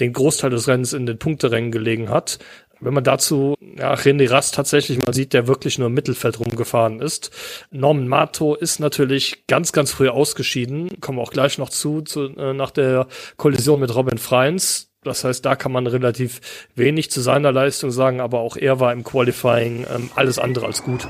[0.00, 2.38] den Großteil des Rennens in den Punkterängen gelegen hat.
[2.80, 7.00] Wenn man dazu ja, René Rast tatsächlich mal sieht, der wirklich nur im Mittelfeld rumgefahren
[7.00, 7.30] ist.
[7.70, 11.00] Norman Mato ist natürlich ganz, ganz früh ausgeschieden.
[11.00, 14.90] Kommen wir auch gleich noch zu, zu äh, nach der Kollision mit Robin Freins.
[15.02, 16.40] Das heißt, da kann man relativ
[16.74, 20.82] wenig zu seiner Leistung sagen, aber auch er war im Qualifying ähm, alles andere als
[20.82, 21.08] gut.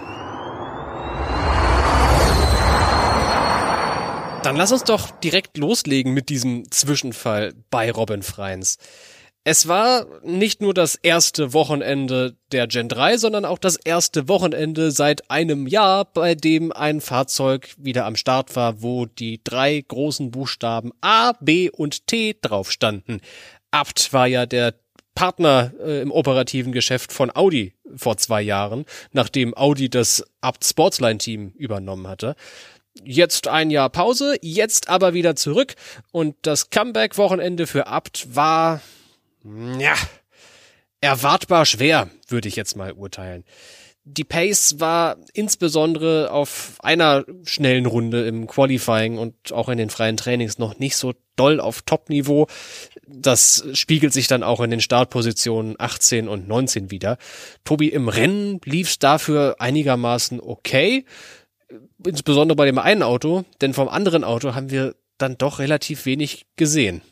[4.42, 8.79] Dann lass uns doch direkt loslegen mit diesem Zwischenfall bei Robin Freins.
[9.44, 14.90] Es war nicht nur das erste Wochenende der Gen 3, sondern auch das erste Wochenende
[14.90, 20.31] seit einem Jahr, bei dem ein Fahrzeug wieder am Start war, wo die drei großen
[20.31, 23.20] Buchstaben A, B und T drauf standen.
[23.70, 24.74] Abt war ja der
[25.14, 31.18] Partner äh, im operativen Geschäft von Audi vor zwei Jahren, nachdem Audi das Abt Sportsline
[31.18, 32.37] Team übernommen hatte.
[33.04, 35.74] Jetzt ein Jahr Pause, jetzt aber wieder zurück
[36.12, 38.80] und das Comeback-Wochenende für Abt war
[39.78, 39.94] ja,
[41.00, 43.44] erwartbar schwer, würde ich jetzt mal urteilen.
[44.11, 50.16] Die Pace war insbesondere auf einer schnellen Runde im Qualifying und auch in den freien
[50.16, 52.46] Trainings noch nicht so doll auf Top-Niveau.
[53.06, 57.18] Das spiegelt sich dann auch in den Startpositionen 18 und 19 wieder.
[57.64, 61.04] Tobi, im Rennen lief es dafür einigermaßen okay,
[62.04, 66.47] insbesondere bei dem einen Auto, denn vom anderen Auto haben wir dann doch relativ wenig
[66.57, 67.03] gesehen.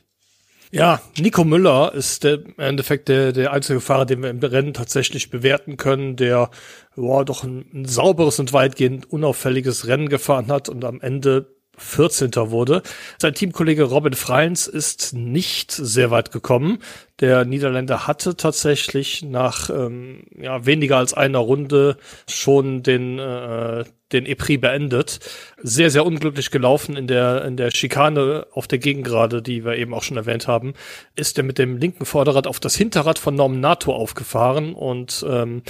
[0.72, 4.74] Ja, Nico Müller ist der, im Endeffekt der, der einzige Fahrer, den wir im Rennen
[4.74, 6.50] tatsächlich bewerten können, der
[6.96, 12.34] boah, doch ein, ein sauberes und weitgehend unauffälliges Rennen gefahren hat und am Ende 14.
[12.36, 12.82] wurde.
[13.18, 16.78] Sein Teamkollege Robin Freins ist nicht sehr weit gekommen.
[17.20, 21.96] Der Niederländer hatte tatsächlich nach ähm, ja, weniger als einer Runde
[22.28, 25.20] schon den, äh, den EPRI beendet.
[25.62, 29.94] Sehr, sehr unglücklich gelaufen in der, in der Schikane auf der Gegengrade, die wir eben
[29.94, 30.74] auch schon erwähnt haben,
[31.14, 35.62] ist er mit dem linken Vorderrad auf das Hinterrad von Norman NATO aufgefahren und ähm,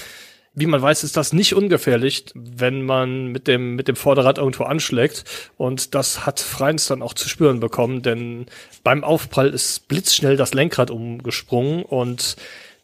[0.56, 4.64] wie man weiß, ist das nicht ungefährlich, wenn man mit dem, mit dem Vorderrad irgendwo
[4.64, 5.24] anschlägt.
[5.58, 8.46] Und das hat Freins dann auch zu spüren bekommen, denn
[8.82, 12.36] beim Aufprall ist blitzschnell das Lenkrad umgesprungen und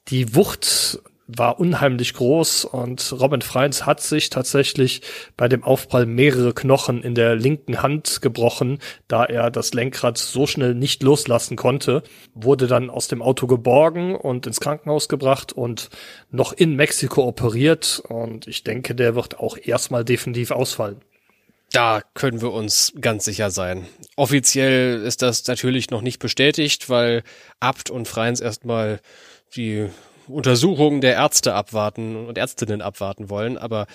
[0.09, 1.01] die Wucht
[1.37, 5.03] war unheimlich groß und Robin Freins hat sich tatsächlich
[5.37, 8.79] bei dem Aufprall mehrere Knochen in der linken Hand gebrochen,
[9.09, 12.03] da er das Lenkrad so schnell nicht loslassen konnte,
[12.35, 15.91] wurde dann aus dem Auto geborgen und ins Krankenhaus gebracht und
[16.31, 21.01] noch in Mexiko operiert und ich denke, der wird auch erstmal definitiv ausfallen.
[21.73, 23.87] Da können wir uns ganz sicher sein.
[24.17, 27.23] Offiziell ist das natürlich noch nicht bestätigt, weil
[27.61, 29.01] Abt und Freins erstmal
[29.57, 29.89] die
[30.33, 33.87] Untersuchungen der Ärzte abwarten und Ärztinnen abwarten wollen, aber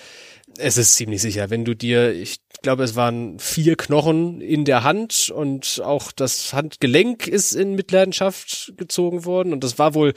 [0.56, 4.84] es ist ziemlich sicher, wenn du dir, ich glaube, es waren vier Knochen in der
[4.84, 10.14] Hand und auch das Handgelenk ist in Mitleidenschaft gezogen worden und das war wohl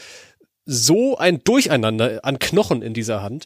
[0.65, 3.45] so ein Durcheinander an Knochen in dieser Hand,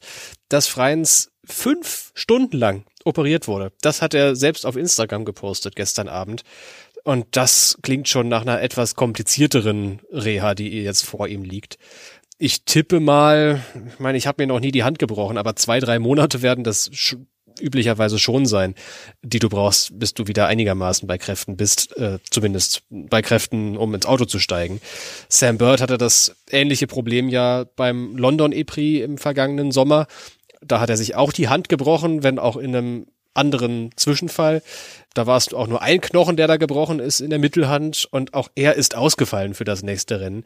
[0.49, 3.71] dass Freins fünf Stunden lang operiert wurde.
[3.81, 6.43] Das hat er selbst auf Instagram gepostet gestern Abend.
[7.03, 11.77] Und das klingt schon nach einer etwas komplizierteren Reha, die jetzt vor ihm liegt
[12.37, 15.79] ich tippe mal, ich meine, ich habe mir noch nie die Hand gebrochen, aber zwei,
[15.79, 17.15] drei Monate werden das sch
[17.61, 18.75] üblicherweise schon sein,
[19.21, 23.95] die du brauchst, bis du wieder einigermaßen bei Kräften bist, äh, zumindest bei Kräften, um
[23.95, 24.81] ins Auto zu steigen.
[25.29, 30.07] Sam Bird hatte das ähnliche Problem ja beim London E-Prix im vergangenen Sommer.
[30.61, 34.61] Da hat er sich auch die Hand gebrochen, wenn auch in einem anderen Zwischenfall.
[35.13, 38.33] Da war es auch nur ein Knochen, der da gebrochen ist in der Mittelhand und
[38.33, 40.43] auch er ist ausgefallen für das nächste Rennen.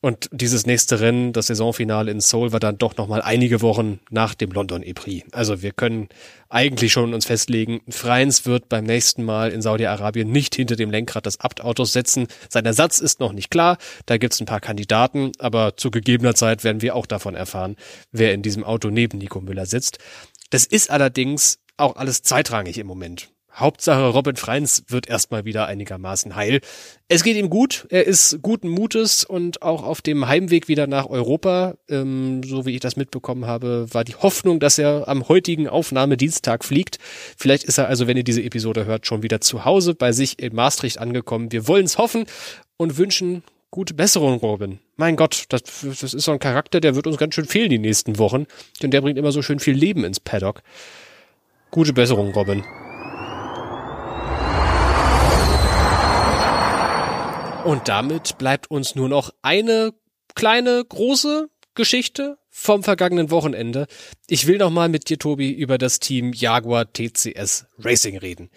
[0.00, 4.34] Und dieses nächste Rennen, das Saisonfinale in Seoul, war dann doch nochmal einige Wochen nach
[4.34, 5.26] dem London E-Prix.
[5.32, 6.08] Also wir können
[6.48, 11.26] eigentlich schon uns festlegen, Freins wird beim nächsten Mal in Saudi-Arabien nicht hinter dem Lenkrad
[11.26, 12.28] des Abt-Autos setzen.
[12.48, 13.78] Sein Ersatz ist noch nicht klar.
[14.04, 17.76] Da gibt's ein paar Kandidaten, aber zu gegebener Zeit werden wir auch davon erfahren,
[18.12, 19.98] wer in diesem Auto neben Nico Müller sitzt.
[20.50, 23.30] Das ist allerdings auch alles zweitrangig im Moment.
[23.56, 26.60] Hauptsache Robin Freins wird erstmal wieder einigermaßen heil.
[27.08, 31.06] Es geht ihm gut, er ist guten Mutes und auch auf dem Heimweg wieder nach
[31.06, 35.68] Europa, ähm, so wie ich das mitbekommen habe, war die Hoffnung, dass er am heutigen
[35.68, 36.98] Aufnahmedienstag fliegt.
[37.38, 40.38] Vielleicht ist er also, wenn ihr diese Episode hört, schon wieder zu Hause bei sich
[40.38, 41.50] in Maastricht angekommen.
[41.50, 42.26] Wir wollen es hoffen
[42.76, 44.80] und wünschen gute Besserung, Robin.
[44.96, 47.78] Mein Gott, das, das ist so ein Charakter, der wird uns ganz schön fehlen die
[47.78, 48.46] nächsten Wochen,
[48.82, 50.62] denn der bringt immer so schön viel Leben ins Paddock.
[51.70, 52.62] Gute Besserung, Robin.
[57.66, 59.92] Und damit bleibt uns nur noch eine
[60.36, 63.88] kleine, große Geschichte vom vergangenen Wochenende.
[64.28, 68.50] Ich will noch mal mit dir, Tobi, über das Team Jaguar TCS Racing reden.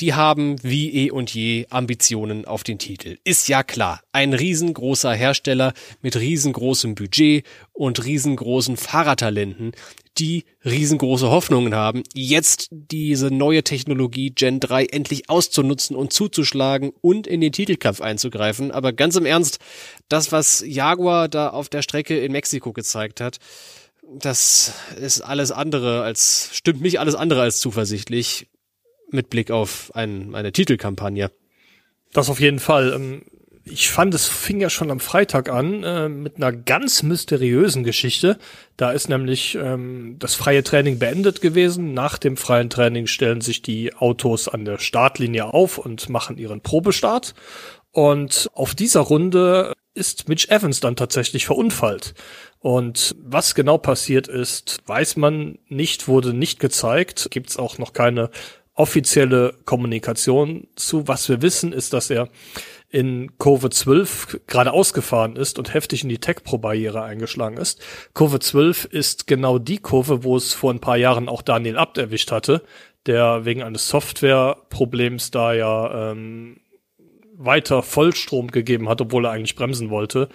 [0.00, 3.18] Die haben wie eh und je Ambitionen auf den Titel.
[3.22, 4.00] Ist ja klar.
[4.10, 9.74] Ein riesengroßer Hersteller mit riesengroßem Budget und riesengroßen Fahrertalenten,
[10.18, 17.26] die riesengroße Hoffnungen haben, jetzt diese neue Technologie Gen 3 endlich auszunutzen und zuzuschlagen und
[17.26, 18.70] in den Titelkampf einzugreifen.
[18.70, 19.58] Aber ganz im Ernst,
[20.08, 23.38] das, was Jaguar da auf der Strecke in Mexiko gezeigt hat,
[24.08, 28.48] das ist alles andere als, stimmt mich alles andere als zuversichtlich
[29.10, 31.30] mit Blick auf ein, eine Titelkampagne.
[32.12, 33.22] Das auf jeden Fall.
[33.68, 38.38] Ich fand, es fing ja schon am Freitag an äh, mit einer ganz mysteriösen Geschichte.
[38.76, 41.92] Da ist nämlich ähm, das freie Training beendet gewesen.
[41.92, 46.60] Nach dem freien Training stellen sich die Autos an der Startlinie auf und machen ihren
[46.60, 47.34] Probestart.
[47.90, 52.14] Und auf dieser Runde ist Mitch Evans dann tatsächlich verunfallt.
[52.60, 57.28] Und was genau passiert ist, weiß man nicht, wurde nicht gezeigt.
[57.32, 58.30] Gibt es auch noch keine
[58.74, 61.08] offizielle Kommunikation zu.
[61.08, 62.28] Was wir wissen, ist, dass er
[62.88, 67.82] in Kurve 12 gerade ausgefahren ist und heftig in die Tech-Pro-Barriere eingeschlagen ist.
[68.14, 71.98] Kurve 12 ist genau die Kurve, wo es vor ein paar Jahren auch Daniel Abt
[71.98, 72.62] erwischt hatte,
[73.06, 76.60] der wegen eines Software-Problems da ja ähm,
[77.34, 80.28] weiter Vollstrom gegeben hat, obwohl er eigentlich bremsen wollte.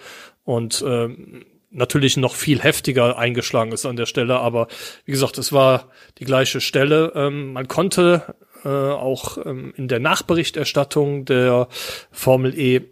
[0.44, 4.68] Und ähm, natürlich noch viel heftiger eingeschlagen ist an der Stelle, aber
[5.04, 7.12] wie gesagt, es war die gleiche Stelle.
[7.14, 8.34] Ähm, man konnte
[8.64, 11.68] äh, auch ähm, in der Nachberichterstattung der
[12.10, 12.82] Formel E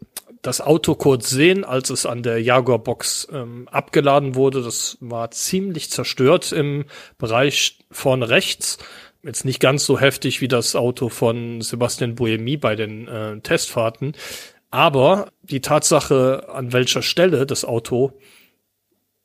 [0.42, 4.62] das Auto kurz sehen, als es an der Jaguar-Box ähm, abgeladen wurde.
[4.62, 6.86] Das war ziemlich zerstört im
[7.18, 8.78] Bereich vorne rechts.
[9.22, 14.14] Jetzt nicht ganz so heftig wie das Auto von Sebastian Buemi bei den äh, Testfahrten.
[14.70, 18.12] Aber die Tatsache, an welcher Stelle das Auto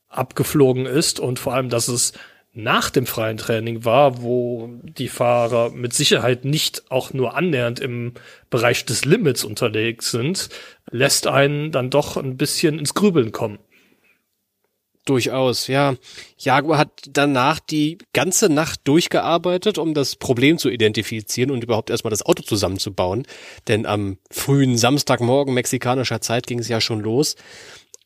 [0.10, 2.14] abgeflogen ist und vor allem, dass es
[2.56, 8.14] nach dem freien Training war, wo die Fahrer mit Sicherheit nicht auch nur annähernd im
[8.50, 10.50] Bereich des Limits unterwegs sind,
[10.90, 13.60] lässt einen dann doch ein bisschen ins Grübeln kommen.
[15.06, 15.96] Durchaus, ja.
[16.40, 22.10] Jaguar hat danach die ganze Nacht durchgearbeitet, um das Problem zu identifizieren und überhaupt erstmal
[22.10, 23.28] das Auto zusammenzubauen.
[23.68, 27.36] Denn am frühen Samstagmorgen mexikanischer Zeit ging es ja schon los.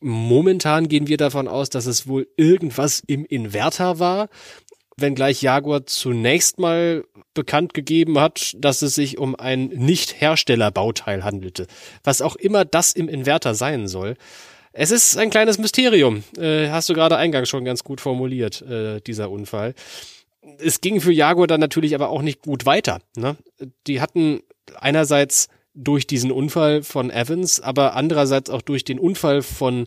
[0.00, 4.28] Momentan gehen wir davon aus, dass es wohl irgendwas im Inverter war,
[4.96, 11.66] wenngleich Jaguar zunächst mal bekannt gegeben hat, dass es sich um ein Nicht-Hersteller-Bauteil handelte.
[12.02, 14.16] Was auch immer das im Inverter sein soll.
[14.72, 16.22] Es ist ein kleines Mysterium.
[16.38, 19.74] Äh, hast du gerade eingangs schon ganz gut formuliert, äh, dieser Unfall.
[20.58, 23.00] Es ging für Jaguar dann natürlich aber auch nicht gut weiter.
[23.16, 23.36] Ne?
[23.86, 24.42] Die hatten
[24.76, 29.86] einerseits durch diesen Unfall von Evans, aber andererseits auch durch den Unfall von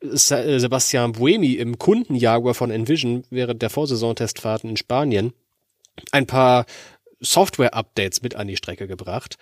[0.00, 5.32] äh, Sebastian Buemi im Kundenjaguar von Envision während der Vorsaison-Testfahrten in Spanien
[6.10, 6.66] ein paar
[7.20, 9.36] Software-Updates mit an die Strecke gebracht.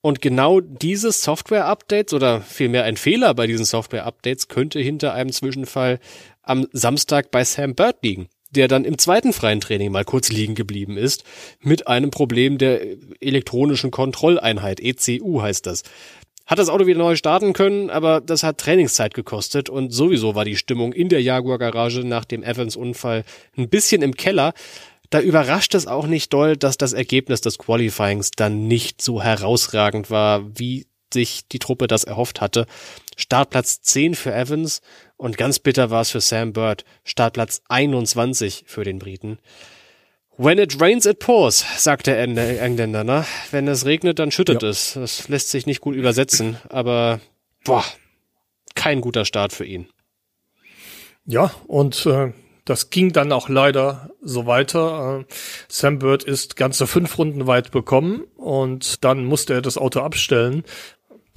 [0.00, 5.98] Und genau dieses Software-Updates oder vielmehr ein Fehler bei diesen Software-Updates könnte hinter einem Zwischenfall
[6.42, 10.54] am Samstag bei Sam Bird liegen der dann im zweiten freien Training mal kurz liegen
[10.54, 11.24] geblieben ist,
[11.60, 12.80] mit einem Problem der
[13.20, 15.82] elektronischen Kontrolleinheit, ECU heißt das.
[16.46, 20.46] Hat das Auto wieder neu starten können, aber das hat Trainingszeit gekostet und sowieso war
[20.46, 23.24] die Stimmung in der Jaguar Garage nach dem Evans-Unfall
[23.58, 24.54] ein bisschen im Keller.
[25.10, 30.10] Da überrascht es auch nicht doll, dass das Ergebnis des Qualifyings dann nicht so herausragend
[30.10, 32.66] war, wie sich die Truppe das erhofft hatte.
[33.16, 34.80] Startplatz 10 für Evans
[35.18, 36.84] und ganz bitter war es für Sam Bird.
[37.04, 39.38] Startplatz 21 für den Briten.
[40.38, 43.02] When it rains, it pours, sagt der Engländer.
[43.02, 43.26] Ne?
[43.50, 44.68] Wenn es regnet, dann schüttet ja.
[44.68, 44.94] es.
[44.94, 47.20] Das lässt sich nicht gut übersetzen, aber
[47.64, 47.84] boah,
[48.76, 49.88] kein guter Start für ihn.
[51.26, 52.32] Ja, und äh,
[52.64, 55.20] das ging dann auch leider so weiter.
[55.20, 55.24] Äh,
[55.66, 60.62] Sam Bird ist ganze fünf Runden weit bekommen und dann musste er das Auto abstellen,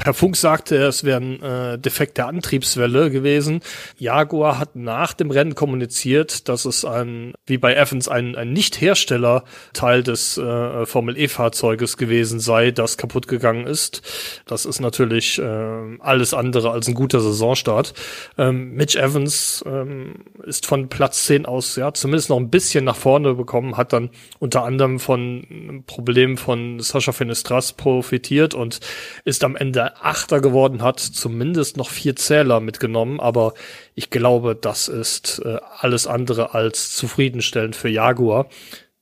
[0.04, 3.60] Per Funk sagte es wären äh, defekte Antriebswelle gewesen.
[3.99, 10.02] Jaguar hat nach dem Rennen kommuniziert, dass es ein, wie bei Evans, ein, ein Nicht-Hersteller-Teil
[10.02, 14.02] des äh, Formel-E-Fahrzeuges gewesen sei, das kaputt gegangen ist.
[14.47, 17.93] Das ist natürlich äh, alles andere als ein guter Saisonstart.
[18.39, 22.95] Ähm, Mitch Evans ähm, ist von Platz 10 aus ja zumindest noch ein bisschen nach
[22.95, 28.80] vorne bekommen, hat dann unter anderem von Problemen von Sascha Fenestras profitiert und
[29.26, 33.53] ist am Ende Achter geworden hat, zumindest noch vier Zähler mitgenommen, aber
[33.95, 38.47] ich glaube, das ist äh, alles andere als zufriedenstellend für Jaguar.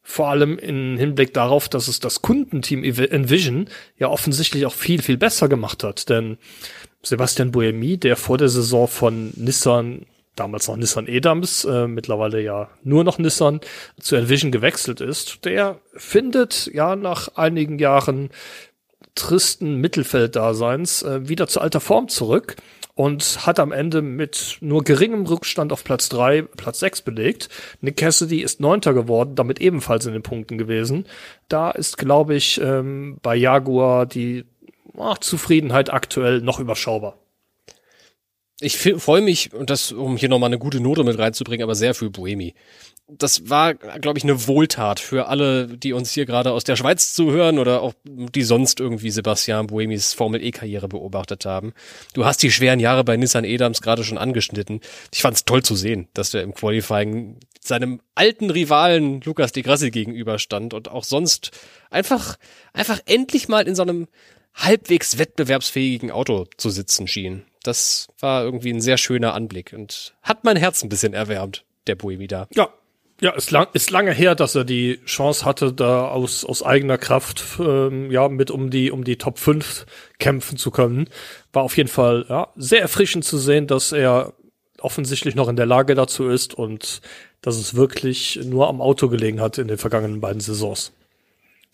[0.01, 5.17] Vor allem im Hinblick darauf, dass es das Kundenteam Envision ja offensichtlich auch viel, viel
[5.17, 6.09] besser gemacht hat.
[6.09, 6.39] Denn
[7.03, 10.07] Sebastian Buemi, der vor der Saison von Nissan
[10.39, 13.59] damals noch Nissan Edams, äh, mittlerweile ja nur noch Nissan,
[13.99, 18.29] zu Envision gewechselt ist, der findet ja nach einigen Jahren
[19.20, 22.55] tristen Mittelfelddaseins äh, wieder zu alter Form zurück
[22.95, 27.49] und hat am Ende mit nur geringem Rückstand auf Platz drei, Platz sechs belegt.
[27.82, 31.05] Nick Cassidy ist Neunter geworden, damit ebenfalls in den Punkten gewesen.
[31.47, 34.45] Da ist, glaube ich, ähm, bei Jaguar die
[34.97, 37.17] ach, Zufriedenheit aktuell noch überschaubar.
[38.61, 41.93] Ich freue mich, und das, um hier nochmal eine gute Note mit reinzubringen, aber sehr
[41.93, 42.53] für Boemi
[43.18, 47.14] das war, glaube ich, eine Wohltat für alle, die uns hier gerade aus der Schweiz
[47.14, 51.74] zuhören oder auch die sonst irgendwie Sebastian Buemis Formel E-Karriere beobachtet haben.
[52.14, 54.82] Du hast die schweren Jahre bei Nissan Edams gerade schon angeschnitten.
[55.14, 59.64] Ich fand es toll zu sehen, dass der im Qualifying seinem alten Rivalen Lukas de
[59.64, 61.51] Grassi gegenüberstand und auch sonst
[61.89, 62.38] einfach,
[62.74, 64.07] einfach endlich mal in so einem
[64.53, 67.43] halbwegs wettbewerbsfähigen Auto zu sitzen schien.
[67.64, 71.95] Das war irgendwie ein sehr schöner Anblick und hat mein Herz ein bisschen erwärmt, der
[71.95, 72.47] Buemi da.
[72.53, 72.70] Ja,
[73.22, 76.97] ja, ist, lang, ist lange her, dass er die Chance hatte, da aus, aus eigener
[76.97, 79.86] Kraft ähm, ja mit um die um die Top 5
[80.20, 81.09] kämpfen zu können.
[81.51, 84.34] War auf jeden Fall ja, sehr erfrischend zu sehen, dass er
[84.80, 87.01] offensichtlich noch in der Lage dazu ist und
[87.41, 90.93] dass es wirklich nur am Auto gelegen hat in den vergangenen beiden Saisons.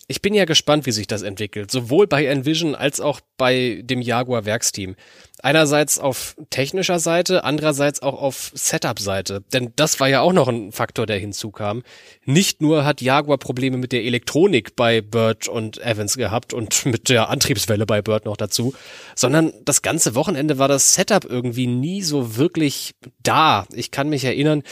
[0.08, 4.00] Ich bin ja gespannt, wie sich das entwickelt, sowohl bei Envision als auch bei dem
[4.00, 4.94] Jaguar Werksteam.
[5.42, 9.44] Einerseits auf technischer Seite, andererseits auch auf Setup-Seite.
[9.52, 11.82] Denn das war ja auch noch ein Faktor, der hinzukam.
[12.24, 17.10] Nicht nur hat Jaguar Probleme mit der Elektronik bei Bird und Evans gehabt und mit
[17.10, 18.74] der Antriebswelle bei Bird noch dazu,
[19.14, 23.66] sondern das ganze Wochenende war das Setup irgendwie nie so wirklich da.
[23.74, 24.62] Ich kann mich erinnern,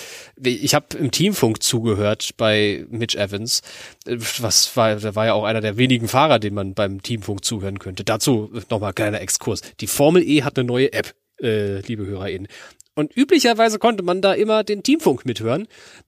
[0.43, 3.61] ich habe im Teamfunk zugehört bei Mitch Evans.
[4.07, 7.79] Was war, der war ja auch einer der wenigen Fahrer, den man beim Teamfunk zuhören
[7.79, 8.03] könnte.
[8.03, 9.61] Dazu nochmal kleiner Exkurs.
[9.81, 12.49] Die Formel E hat eine neue App, äh, liebe HörerInnen.
[12.97, 15.67] Und üblicherweise konnte man da immer den Teamfunk mithören.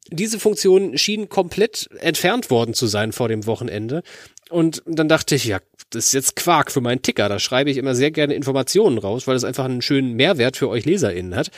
[0.09, 4.03] Diese Funktion schien komplett entfernt worden zu sein vor dem Wochenende.
[4.51, 5.59] Und dann dachte ich, ja,
[5.91, 7.29] das ist jetzt Quark für meinen Ticker.
[7.29, 10.69] Da schreibe ich immer sehr gerne Informationen raus, weil es einfach einen schönen Mehrwert für
[10.69, 11.51] euch LeserInnen hat.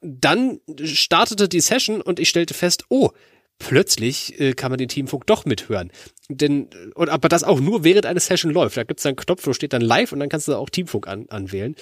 [0.00, 3.10] Dann startete die Session und ich stellte fest, oh,
[3.58, 5.90] plötzlich äh, kann man den Teamfunk doch mithören.
[6.36, 8.76] Denn, und, aber das auch nur während eine Session läuft.
[8.76, 11.06] Da gibt es einen Knopf, wo steht dann live und dann kannst du auch Teamfunk
[11.08, 11.76] an, anwählen.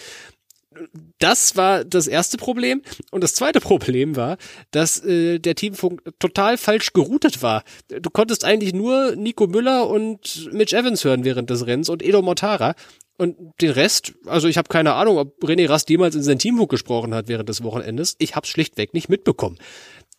[1.19, 2.83] Das war das erste Problem.
[3.11, 4.37] Und das zweite Problem war,
[4.71, 7.65] dass äh, der Teamfunk total falsch geroutet war.
[7.89, 12.23] Du konntest eigentlich nur Nico Müller und Mitch Evans hören während des Rennens und Edo
[12.23, 12.75] Mortara.
[13.19, 16.71] Und den Rest, also ich habe keine Ahnung, ob René Rast jemals in sein Teamfunk
[16.71, 18.17] gesprochen hat während des Wochenendes.
[18.19, 19.59] Ich habe schlichtweg nicht mitbekommen.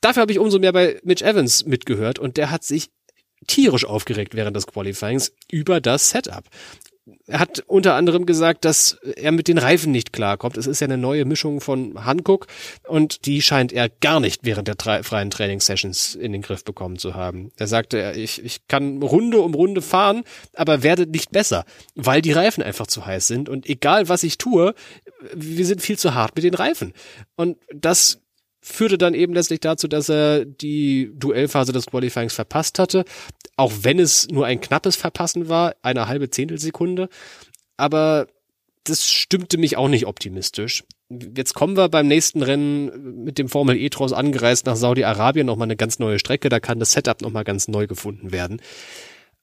[0.01, 2.89] Dafür habe ich umso mehr bei Mitch Evans mitgehört und der hat sich
[3.47, 6.43] tierisch aufgeregt während des Qualifyings über das Setup.
[7.25, 10.57] Er hat unter anderem gesagt, dass er mit den Reifen nicht klarkommt.
[10.57, 12.47] Es ist ja eine neue Mischung von Hankook
[12.87, 17.15] und die scheint er gar nicht während der freien Trainingssessions in den Griff bekommen zu
[17.15, 17.51] haben.
[17.57, 20.23] Er sagte, ich, ich kann Runde um Runde fahren,
[20.53, 21.65] aber werde nicht besser,
[21.95, 24.75] weil die Reifen einfach zu heiß sind und egal was ich tue,
[25.33, 26.93] wir sind viel zu hart mit den Reifen.
[27.35, 28.20] Und das
[28.61, 33.05] führte dann eben letztlich dazu, dass er die Duellphase des Qualifyings verpasst hatte,
[33.57, 37.09] auch wenn es nur ein knappes Verpassen war, eine halbe Zehntelsekunde.
[37.77, 38.27] Aber
[38.83, 40.83] das stimmte mich auch nicht optimistisch.
[41.09, 45.75] Jetzt kommen wir beim nächsten Rennen mit dem Formel E-Tross angereist nach Saudi-Arabien nochmal eine
[45.75, 48.61] ganz neue Strecke, da kann das Setup nochmal ganz neu gefunden werden.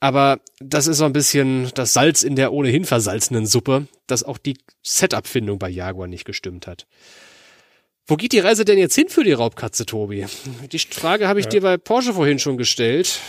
[0.01, 4.39] Aber das ist so ein bisschen das Salz in der ohnehin versalzenen Suppe, dass auch
[4.39, 6.87] die Setup-Findung bei Jaguar nicht gestimmt hat.
[8.09, 10.25] Wo geht die Reise denn jetzt hin für die Raubkatze, Tobi?
[10.73, 11.51] Die Frage habe ich ja.
[11.51, 13.21] dir bei Porsche vorhin schon gestellt.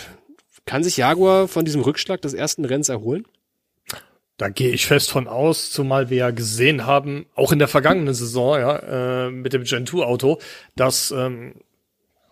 [0.66, 3.26] Kann sich Jaguar von diesem Rückschlag des ersten Rennens erholen?
[4.38, 8.14] Da gehe ich fest von aus, zumal wir ja gesehen haben, auch in der vergangenen
[8.14, 10.40] Saison, ja, äh, mit dem Gen 2 Auto,
[10.78, 11.56] dass ähm,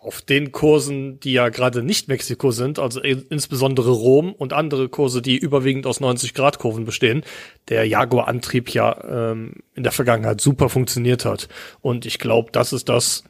[0.07, 5.21] auf den Kursen, die ja gerade nicht Mexiko sind, also insbesondere Rom und andere Kurse,
[5.21, 7.23] die überwiegend aus 90-Grad-Kurven bestehen,
[7.67, 11.49] der Jaguar-Antrieb ja ähm, in der Vergangenheit super funktioniert hat.
[11.81, 13.25] Und ich glaube, das ist das,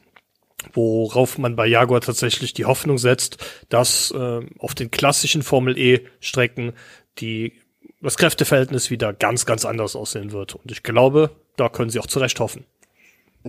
[0.72, 6.74] worauf man bei Jaguar tatsächlich die Hoffnung setzt, dass äh, auf den klassischen Formel E-Strecken
[7.18, 7.54] die
[8.00, 10.54] das Kräfteverhältnis wieder ganz, ganz anders aussehen wird.
[10.54, 12.64] Und ich glaube, da können sie auch zurecht hoffen.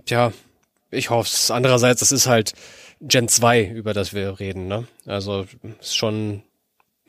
[0.05, 0.34] Tja,
[0.89, 1.51] ich hoffe es.
[1.51, 2.53] Andererseits, das ist halt
[3.02, 4.68] Gen 2, über das wir reden.
[4.68, 4.88] Ne?
[5.06, 5.45] Also
[5.80, 6.43] ist schon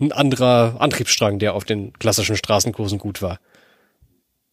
[0.01, 3.39] ein anderer Antriebsstrang, der auf den klassischen Straßenkursen gut war.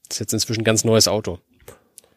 [0.09, 1.39] Ist jetzt inzwischen ein ganz neues Auto.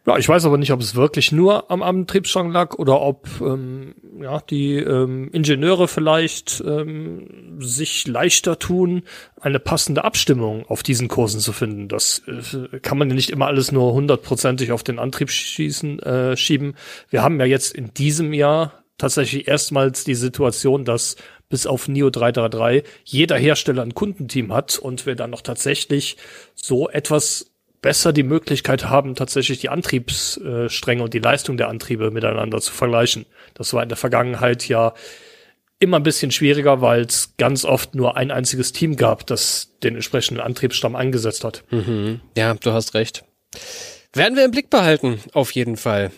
[0.06, 3.94] Ja, ich weiß aber nicht, ob es wirklich nur am Antriebsstrang lag oder ob ähm,
[4.20, 9.02] ja, die ähm, Ingenieure vielleicht ähm, sich leichter tun,
[9.38, 11.88] eine passende Abstimmung auf diesen Kursen zu finden.
[11.88, 16.36] Das äh, kann man ja nicht immer alles nur hundertprozentig auf den Antrieb schießen, äh,
[16.36, 16.76] schieben.
[17.10, 21.16] Wir haben ja jetzt in diesem Jahr tatsächlich erstmals die Situation, dass
[21.48, 26.16] bis auf Neo 333 jeder Hersteller ein Kundenteam hat und wir dann noch tatsächlich
[26.54, 27.50] so etwas
[27.82, 33.26] besser die Möglichkeit haben, tatsächlich die Antriebsstränge und die Leistung der Antriebe miteinander zu vergleichen.
[33.54, 34.94] Das war in der Vergangenheit ja
[35.78, 39.94] immer ein bisschen schwieriger, weil es ganz oft nur ein einziges Team gab, das den
[39.94, 41.64] entsprechenden Antriebsstamm eingesetzt hat.
[41.70, 42.20] Mhm.
[42.36, 43.24] Ja, du hast recht.
[44.12, 46.10] Werden wir im Blick behalten, auf jeden Fall.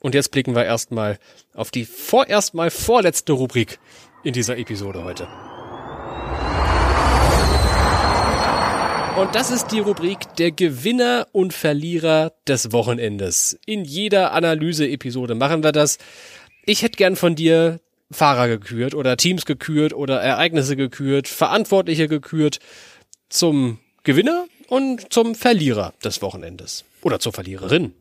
[0.00, 1.18] Und jetzt blicken wir erstmal
[1.54, 3.78] auf die vorerst mal vorletzte Rubrik
[4.22, 5.28] in dieser Episode heute.
[9.18, 13.58] Und das ist die Rubrik der Gewinner und Verlierer des Wochenendes.
[13.66, 15.98] In jeder Analyse-Episode machen wir das.
[16.64, 17.80] Ich hätte gern von dir
[18.12, 22.60] Fahrer gekürt oder Teams gekürt oder Ereignisse gekürt, Verantwortliche gekürt
[23.28, 26.84] zum Gewinner und zum Verlierer des Wochenendes.
[27.02, 27.94] Oder zur Verliererin.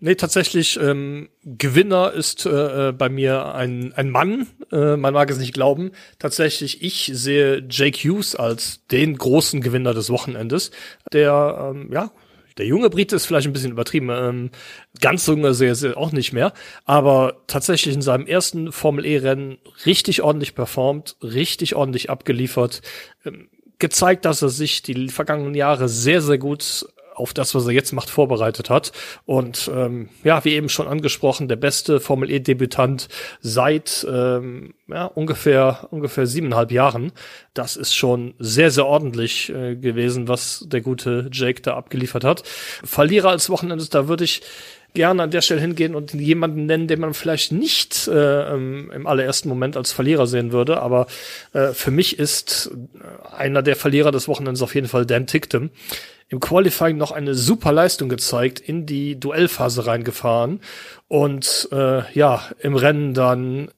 [0.00, 4.46] Nee, tatsächlich, ähm, Gewinner ist äh, äh, bei mir ein, ein Mann.
[4.72, 5.92] Äh, man mag es nicht glauben.
[6.18, 10.70] Tatsächlich, ich sehe Jake Hughes als den großen Gewinner des Wochenendes.
[11.12, 12.12] Der, ähm, ja,
[12.58, 14.08] der junge Brite ist vielleicht ein bisschen übertrieben.
[14.10, 14.50] Ähm,
[15.00, 16.52] ganz junge sehe ich auch nicht mehr.
[16.84, 22.82] Aber tatsächlich in seinem ersten Formel E-Rennen richtig ordentlich performt, richtig ordentlich abgeliefert.
[23.24, 26.86] Ähm, gezeigt, dass er sich die vergangenen Jahre sehr, sehr gut
[27.16, 28.92] auf das, was er jetzt macht, vorbereitet hat.
[29.24, 33.08] Und ähm, ja, wie eben schon angesprochen, der beste Formel E-Debütant
[33.40, 37.12] seit ähm, ja, ungefähr ungefähr siebeneinhalb Jahren.
[37.54, 42.42] Das ist schon sehr, sehr ordentlich äh, gewesen, was der gute Jake da abgeliefert hat.
[42.84, 44.42] Verlierer als Wochenendes, da würde ich
[44.96, 49.48] gerne an der Stelle hingehen und jemanden nennen, den man vielleicht nicht äh, im allerersten
[49.48, 50.80] Moment als Verlierer sehen würde.
[50.80, 51.06] Aber
[51.52, 55.70] äh, für mich ist äh, einer der Verlierer des Wochenends auf jeden Fall Dan Ticktum
[56.28, 60.60] im Qualifying noch eine super Leistung gezeigt, in die Duellphase reingefahren
[61.08, 63.68] und äh, ja, im Rennen dann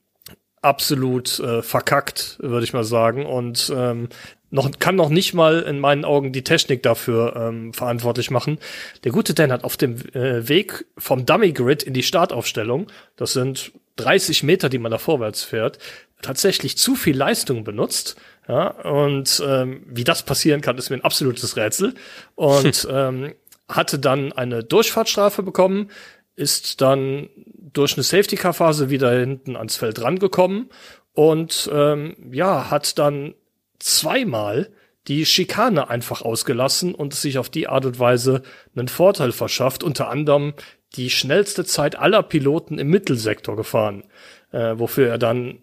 [0.63, 3.27] absolut äh, verkackt, würde ich mal sagen.
[3.27, 4.09] Und ähm,
[4.51, 8.59] noch, kann noch nicht mal in meinen Augen die Technik dafür ähm, verantwortlich machen.
[9.05, 12.87] Der gute Dan hat auf dem äh, Weg vom Dummy Grid in die Startaufstellung,
[13.17, 15.79] das sind 30 Meter, die man da vorwärts fährt,
[16.23, 18.17] tatsächlich zu viel Leistung benutzt
[18.49, 21.95] ja, und ähm, wie das passieren kann, ist mir ein absolutes Rätsel.
[22.35, 23.35] Und ähm,
[23.69, 25.91] hatte dann eine Durchfahrtsstrafe bekommen,
[26.35, 27.29] ist dann
[27.73, 30.71] durch eine Safety-Car-Phase wieder hinten ans Feld rangekommen
[31.13, 33.35] und ähm, ja, hat dann
[33.79, 34.71] zweimal
[35.09, 38.43] die Schikane einfach ausgelassen und sich auf die Art und Weise
[38.75, 40.55] einen Vorteil verschafft, unter anderem
[40.95, 44.05] die schnellste Zeit aller Piloten im Mittelsektor gefahren,
[44.53, 45.59] äh, wofür er dann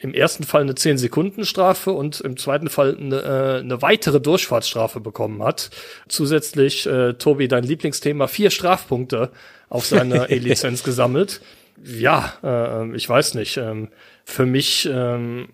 [0.00, 5.42] im ersten Fall eine 10-Sekunden-Strafe und im zweiten Fall eine, äh, eine weitere Durchfahrtsstrafe bekommen
[5.42, 5.70] hat.
[6.08, 9.30] Zusätzlich, äh, Tobi, dein Lieblingsthema, vier Strafpunkte
[9.68, 11.42] auf seiner E-Lizenz gesammelt.
[11.84, 13.58] Ja, äh, ich weiß nicht.
[13.58, 13.88] Ähm,
[14.24, 15.50] für mich ähm,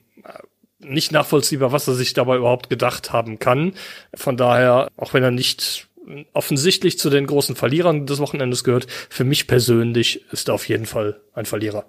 [0.79, 3.73] nicht nachvollziehbar, was er sich dabei überhaupt gedacht haben kann.
[4.15, 5.89] Von daher, auch wenn er nicht
[6.33, 10.87] offensichtlich zu den großen Verlierern des Wochenendes gehört, für mich persönlich ist er auf jeden
[10.87, 11.85] Fall ein Verlierer.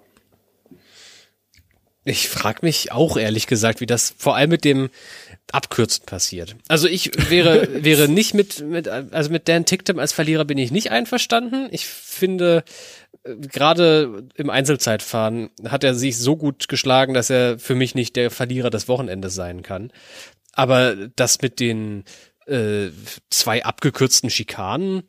[2.08, 4.90] Ich frage mich auch ehrlich gesagt, wie das vor allem mit dem
[5.52, 6.56] Abkürzen passiert.
[6.68, 10.70] Also ich wäre wäre nicht mit mit also mit Dan Ticktem als Verlierer bin ich
[10.70, 11.68] nicht einverstanden.
[11.70, 12.64] Ich finde
[13.24, 18.16] äh, gerade im Einzelzeitfahren hat er sich so gut geschlagen, dass er für mich nicht
[18.16, 19.92] der Verlierer des Wochenendes sein kann.
[20.52, 22.04] Aber das mit den
[22.46, 22.88] äh,
[23.30, 25.02] zwei abgekürzten Schikanen,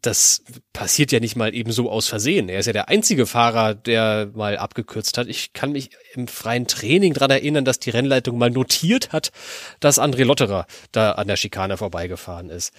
[0.00, 2.48] das passiert ja nicht mal eben so aus Versehen.
[2.48, 5.28] Er ist ja der einzige Fahrer, der mal abgekürzt hat.
[5.28, 9.32] Ich kann mich im freien Training dran erinnern, dass die Rennleitung mal notiert hat,
[9.80, 12.72] dass André Lotterer da an der Schikane vorbeigefahren ist.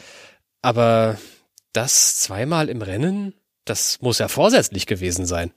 [0.62, 1.18] Aber
[1.74, 3.34] das zweimal im Rennen,
[3.66, 5.52] das muss ja vorsätzlich gewesen sein.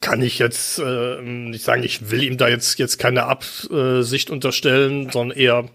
[0.00, 5.10] Kann ich jetzt äh, nicht sagen, ich will ihm da jetzt, jetzt keine Absicht unterstellen,
[5.10, 5.68] sondern eher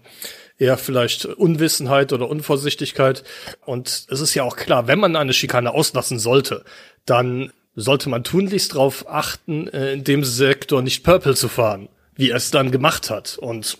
[0.58, 3.24] eher vielleicht Unwissenheit oder Unvorsichtigkeit.
[3.64, 6.64] Und es ist ja auch klar, wenn man eine Schikane auslassen sollte,
[7.06, 12.30] dann sollte man tunlichst darauf achten, äh, in dem Sektor nicht Purple zu fahren, wie
[12.30, 13.36] er es dann gemacht hat.
[13.38, 13.78] Und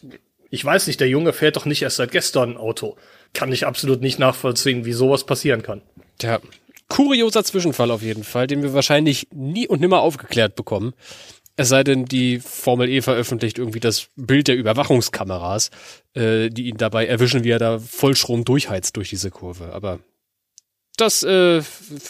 [0.51, 2.97] ich weiß nicht, der Junge fährt doch nicht erst seit gestern Auto.
[3.33, 5.83] Kann ich absolut nicht nachvollziehen, wie sowas passieren kann.
[6.23, 6.41] Ja,
[6.89, 10.95] kurioser Zwischenfall auf jeden Fall, den wir wahrscheinlich nie und nimmer aufgeklärt bekommen.
[11.57, 15.71] Es sei denn, die Formel E veröffentlicht irgendwie das Bild der Überwachungskameras,
[16.15, 19.73] äh, die ihn dabei erwischen, wie er da Vollstrom durchheizt durch diese Kurve.
[19.73, 20.01] Aber
[20.97, 21.63] das äh,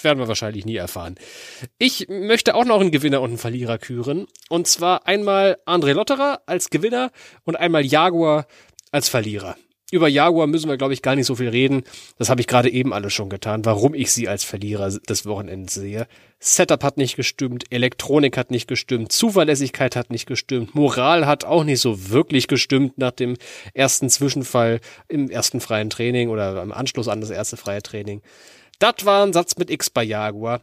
[0.03, 1.17] werden wir wahrscheinlich nie erfahren.
[1.79, 4.27] Ich möchte auch noch einen Gewinner und einen Verlierer küren.
[4.49, 7.11] Und zwar einmal André Lotterer als Gewinner
[7.45, 8.47] und einmal Jaguar
[8.93, 9.57] als Verlierer.
[9.95, 11.85] Über Jaguar müssen wir, glaube ich, gar nicht so viel reden.
[12.19, 15.75] Das habe ich gerade eben alles schon getan, warum ich sie als Verlierer des Wochenendes
[15.75, 16.09] sehe.
[16.41, 21.63] Setup hat nicht gestimmt, Elektronik hat nicht gestimmt, Zuverlässigkeit hat nicht gestimmt, Moral hat auch
[21.63, 23.37] nicht so wirklich gestimmt nach dem
[23.73, 28.21] ersten Zwischenfall im ersten freien Training oder im Anschluss an das erste freie Training.
[28.81, 30.61] Das war ein Satz mit X bei Jaguar.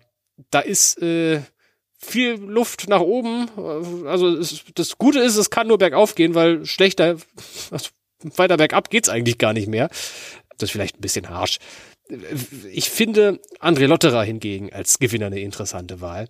[0.49, 1.39] Da ist äh,
[1.97, 3.47] viel Luft nach oben.
[4.07, 7.15] Also es, das Gute ist, es kann nur bergauf gehen, weil schlechter,
[7.71, 7.91] also
[8.23, 9.89] weiter bergab geht's eigentlich gar nicht mehr.
[10.57, 11.59] Das ist vielleicht ein bisschen harsch.
[12.71, 16.27] Ich finde André Lotterer hingegen als Gewinner eine interessante Wahl.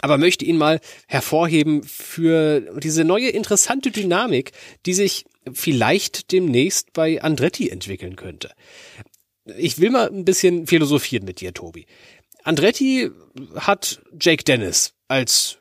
[0.00, 4.52] Aber möchte ihn mal hervorheben für diese neue interessante Dynamik,
[4.84, 8.52] die sich vielleicht demnächst bei Andretti entwickeln könnte.
[9.56, 11.86] Ich will mal ein bisschen philosophieren mit dir, Tobi.
[12.44, 13.10] Andretti
[13.56, 15.57] hat Jake Dennis als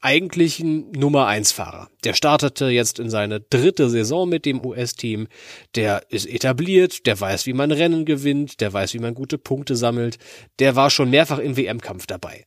[0.00, 1.90] eigentlichen Nummer eins Fahrer.
[2.04, 5.28] Der startete jetzt in seine dritte Saison mit dem US-Team.
[5.74, 9.76] Der ist etabliert, der weiß, wie man Rennen gewinnt, der weiß, wie man gute Punkte
[9.76, 10.18] sammelt.
[10.58, 12.46] Der war schon mehrfach im WM-Kampf dabei.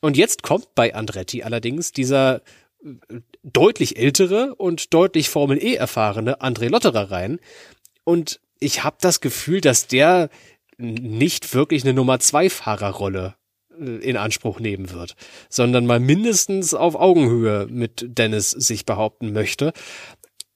[0.00, 2.42] Und jetzt kommt bei Andretti allerdings dieser
[2.84, 7.40] äh, deutlich ältere und deutlich Formel E erfahrene André Lotterer rein.
[8.04, 10.30] Und ich habe das Gefühl, dass der
[10.78, 13.34] nicht wirklich eine Nummer zwei Fahrerrolle
[13.78, 15.14] in Anspruch nehmen wird,
[15.48, 19.72] sondern mal mindestens auf Augenhöhe mit Dennis sich behaupten möchte.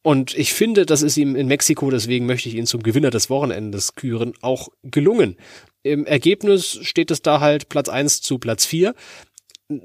[0.03, 3.31] Und ich finde, das ist ihm in Mexiko, deswegen möchte ich ihn zum Gewinner des
[3.31, 5.37] Wochenendes küren, auch gelungen.
[5.83, 8.95] Im Ergebnis steht es da halt Platz eins zu Platz vier.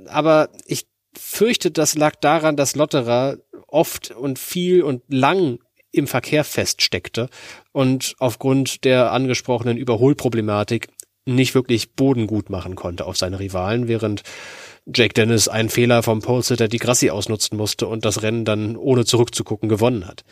[0.08, 0.86] Aber ich
[1.18, 5.60] fürchte, das lag daran, dass Lotterer oft und viel und lang
[5.92, 7.30] im Verkehr feststeckte
[7.72, 10.88] und aufgrund der angesprochenen Überholproblematik
[11.26, 14.24] nicht wirklich Boden gut machen konnte auf seine Rivalen, während
[14.86, 19.06] Jake Dennis einen Fehler vom Polesitter die Grassi ausnutzen musste und das Rennen dann ohne
[19.06, 20.26] zurückzugucken gewonnen hat.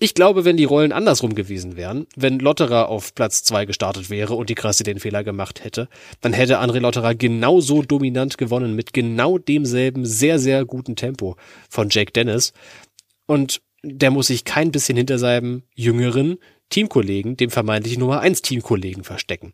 [0.00, 4.34] Ich glaube, wenn die Rollen andersrum gewesen wären, wenn Lotterer auf Platz zwei gestartet wäre
[4.34, 5.88] und die Grassi den Fehler gemacht hätte,
[6.20, 11.36] dann hätte André Lotterer genauso dominant gewonnen mit genau demselben sehr, sehr guten Tempo
[11.68, 12.52] von Jake Dennis.
[13.26, 16.38] Und der muss sich kein bisschen hinter seinem jüngeren
[16.70, 19.52] Teamkollegen, dem vermeintlichen Nummer eins Teamkollegen verstecken.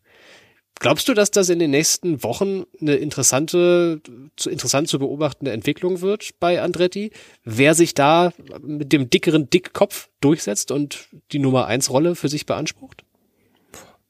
[0.81, 4.01] Glaubst du, dass das in den nächsten Wochen eine interessante,
[4.45, 7.11] interessant zu beobachtende Entwicklung wird bei Andretti?
[7.45, 12.47] Wer sich da mit dem dickeren Dickkopf durchsetzt und die Nummer eins Rolle für sich
[12.47, 13.05] beansprucht?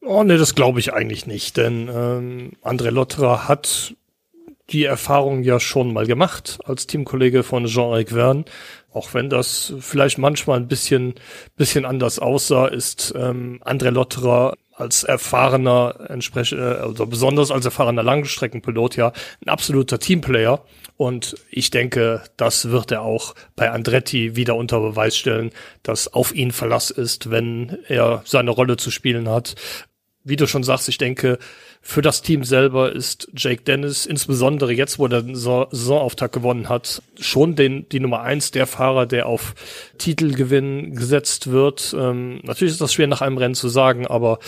[0.02, 3.94] Oh nee, das glaube ich eigentlich nicht, denn ähm, André Lotterer hat
[4.70, 8.44] die Erfahrung ja schon mal gemacht als Teamkollege von Jean-Eric Verne.
[8.92, 11.14] Auch wenn das vielleicht manchmal ein bisschen,
[11.56, 18.96] bisschen anders aussah, ist ähm, André Lotterer als erfahrener, entsprechend, also besonders als erfahrener Langstreckenpilot
[18.96, 19.12] ja
[19.44, 20.64] ein absoluter Teamplayer.
[20.96, 25.50] Und ich denke, das wird er auch bei Andretti wieder unter Beweis stellen,
[25.82, 29.54] dass auf ihn Verlass ist, wenn er seine Rolle zu spielen hat.
[30.24, 31.38] Wie du schon sagst, ich denke,
[31.80, 37.02] für das Team selber ist Jake Dennis, insbesondere jetzt, wo er den Saisonauftakt gewonnen hat,
[37.18, 39.54] schon den, die Nummer eins, der Fahrer, der auf
[39.96, 41.94] Titelgewinn gesetzt wird.
[41.98, 44.38] Ähm, natürlich ist das schwer nach einem Rennen zu sagen, aber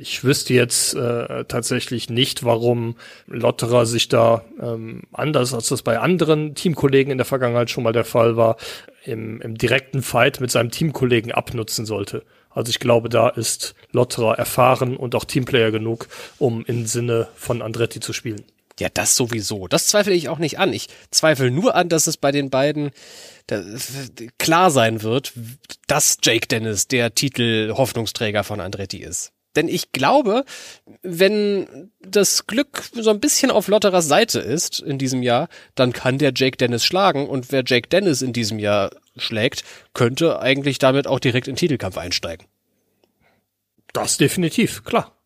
[0.00, 5.98] ich wüsste jetzt äh, tatsächlich nicht, warum Lotterer sich da ähm, anders, als das bei
[5.98, 8.56] anderen Teamkollegen in der Vergangenheit schon mal der Fall war,
[9.04, 12.22] im, im direkten Fight mit seinem Teamkollegen abnutzen sollte.
[12.50, 17.62] Also ich glaube, da ist Lotterer erfahren und auch Teamplayer genug, um im Sinne von
[17.62, 18.44] Andretti zu spielen.
[18.78, 19.68] Ja, das sowieso.
[19.68, 20.72] Das zweifle ich auch nicht an.
[20.72, 22.90] Ich zweifle nur an, dass es bei den beiden
[24.38, 25.32] klar sein wird,
[25.86, 29.32] dass Jake Dennis der Titel Hoffnungsträger von Andretti ist.
[29.56, 30.44] Denn ich glaube,
[31.02, 36.18] wenn das Glück so ein bisschen auf Lotterers Seite ist in diesem Jahr, dann kann
[36.18, 37.28] der Jake Dennis schlagen.
[37.28, 41.98] Und wer Jake Dennis in diesem Jahr schlägt, könnte eigentlich damit auch direkt in Titelkampf
[41.98, 42.46] einsteigen.
[43.92, 45.16] Das definitiv, klar.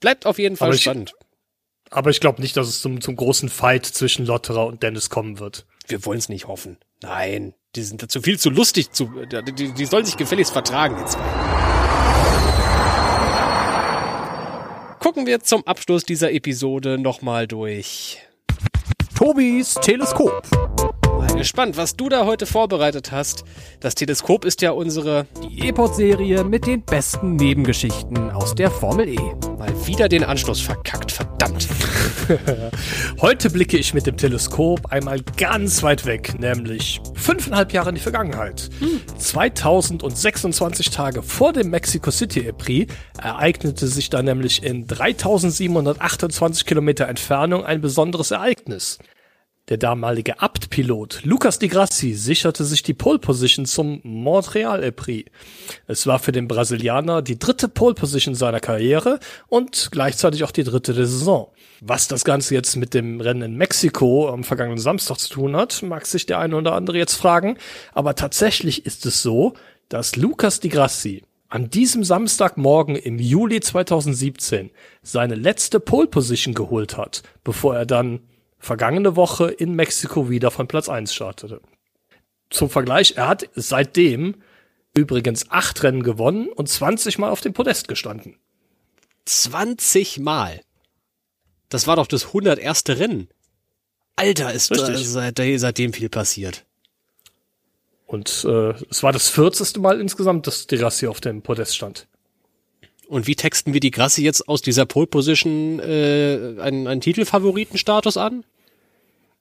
[0.00, 1.12] Bleibt auf jeden Fall aber spannend.
[1.14, 5.10] Ich, aber ich glaube nicht, dass es zum, zum großen Fight zwischen Lotterer und Dennis
[5.10, 5.66] kommen wird.
[5.86, 6.78] Wir wollen es nicht hoffen.
[7.02, 11.65] Nein, die sind dazu viel zu lustig zu, die, die sollen sich gefälligst vertragen, die
[15.06, 18.18] gucken wir zum Abschluss dieser Episode nochmal durch.
[19.14, 20.42] Tobis Teleskop.
[21.18, 23.44] Mal gespannt, was du da heute vorbereitet hast.
[23.80, 29.18] Das Teleskop ist ja unsere die E-Pod-Serie mit den besten Nebengeschichten aus der Formel E.
[29.58, 31.68] Mal wieder den Anschluss verkackt, verdammt.
[33.20, 38.00] Heute blicke ich mit dem Teleskop einmal ganz weit weg, nämlich fünfeinhalb Jahre in die
[38.00, 38.68] Vergangenheit.
[38.80, 39.00] Hm.
[39.18, 42.92] 2026 Tage vor dem Mexico City Prix
[43.22, 48.98] ereignete sich da nämlich in 3728 Kilometer Entfernung ein besonderes Ereignis.
[49.68, 55.28] Der damalige Abt-Pilot Lucas Di Grassi sicherte sich die Pole Position zum Montreal Prix.
[55.88, 60.62] Es war für den Brasilianer die dritte Pole Position seiner Karriere und gleichzeitig auch die
[60.62, 61.50] dritte der Saison.
[61.80, 65.82] Was das Ganze jetzt mit dem Rennen in Mexiko am vergangenen Samstag zu tun hat,
[65.82, 67.58] mag sich der eine oder andere jetzt fragen.
[67.92, 69.54] Aber tatsächlich ist es so,
[69.88, 74.70] dass Lucas Di Grassi an diesem Samstagmorgen im Juli 2017
[75.02, 78.20] seine letzte Pole Position geholt hat, bevor er dann
[78.66, 81.60] vergangene Woche in Mexiko wieder von Platz 1 startete.
[82.50, 84.36] Zum Vergleich, er hat seitdem
[84.94, 88.36] übrigens acht Rennen gewonnen und 20 Mal auf dem Podest gestanden.
[89.24, 90.60] 20 Mal?
[91.68, 92.84] Das war doch das 101.
[92.88, 93.28] Rennen.
[94.16, 96.64] Alter, ist da seit, seitdem viel passiert.
[98.06, 99.76] Und äh, es war das 40.
[99.78, 102.08] Mal insgesamt, dass De Rassi auf dem Podest stand.
[103.08, 108.16] Und wie texten wir die Grassi jetzt aus dieser Pole Position äh, einen, einen Titelfavoritenstatus
[108.16, 108.44] an?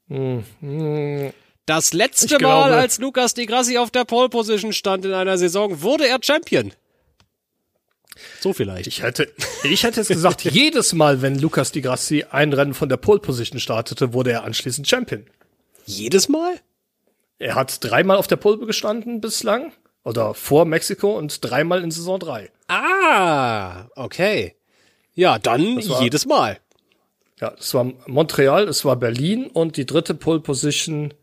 [0.07, 1.33] Mhm.
[1.65, 5.81] Das letzte Mal, als Lukas Di Grassi auf der Pole Position stand in einer Saison,
[5.81, 6.71] wurde er Champion.
[8.39, 8.87] So vielleicht.
[8.87, 9.31] Ich hätte,
[9.63, 13.19] ich hätte jetzt gesagt, jedes Mal, wenn Lukas Di Grassi ein Rennen von der Pole
[13.19, 15.25] Position startete, wurde er anschließend Champion.
[15.85, 16.59] Jedes Mal?
[17.39, 19.73] Er hat dreimal auf der Pole gestanden bislang.
[20.03, 22.51] Oder vor Mexiko und dreimal in Saison 3.
[22.67, 24.55] Ah, okay.
[25.15, 26.59] Ja, dann jedes Mal.
[27.41, 31.13] Ja, es war Montreal, es war Berlin und die dritte Pole Position